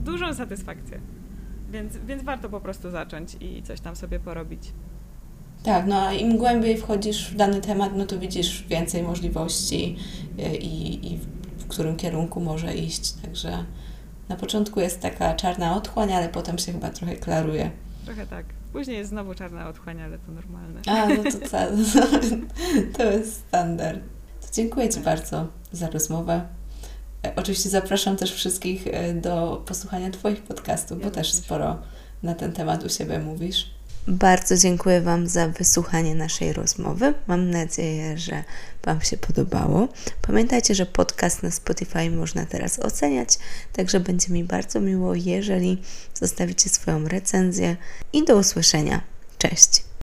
[0.04, 1.00] dużą satysfakcję.
[1.70, 4.72] Więc, więc warto po prostu zacząć i coś tam sobie porobić.
[5.62, 9.96] Tak, no a im głębiej wchodzisz w dany temat, no to widzisz więcej możliwości
[10.38, 11.18] e, i, i
[11.58, 13.12] w którym kierunku może iść.
[13.12, 13.64] Także
[14.28, 17.70] na początku jest taka czarna otchłań, ale potem się chyba trochę klaruje.
[18.04, 18.59] Trochę tak.
[18.72, 20.80] Później jest znowu czarna otchłań, ale to normalne.
[20.86, 21.58] A, no to, to,
[22.98, 24.00] to jest standard.
[24.40, 25.04] To dziękuję Ci tak.
[25.04, 26.46] bardzo za rozmowę.
[27.26, 31.78] E, oczywiście zapraszam też wszystkich e, do posłuchania Twoich podcastów, ja bo też sporo
[32.22, 33.70] na ten temat u siebie mówisz.
[34.10, 37.14] Bardzo dziękuję Wam za wysłuchanie naszej rozmowy.
[37.26, 38.44] Mam nadzieję, że
[38.84, 39.88] Wam się podobało.
[40.22, 43.38] Pamiętajcie, że podcast na Spotify można teraz oceniać,
[43.72, 45.82] także będzie mi bardzo miło, jeżeli
[46.14, 47.76] zostawicie swoją recenzję.
[48.12, 49.00] I do usłyszenia.
[49.38, 49.89] Cześć!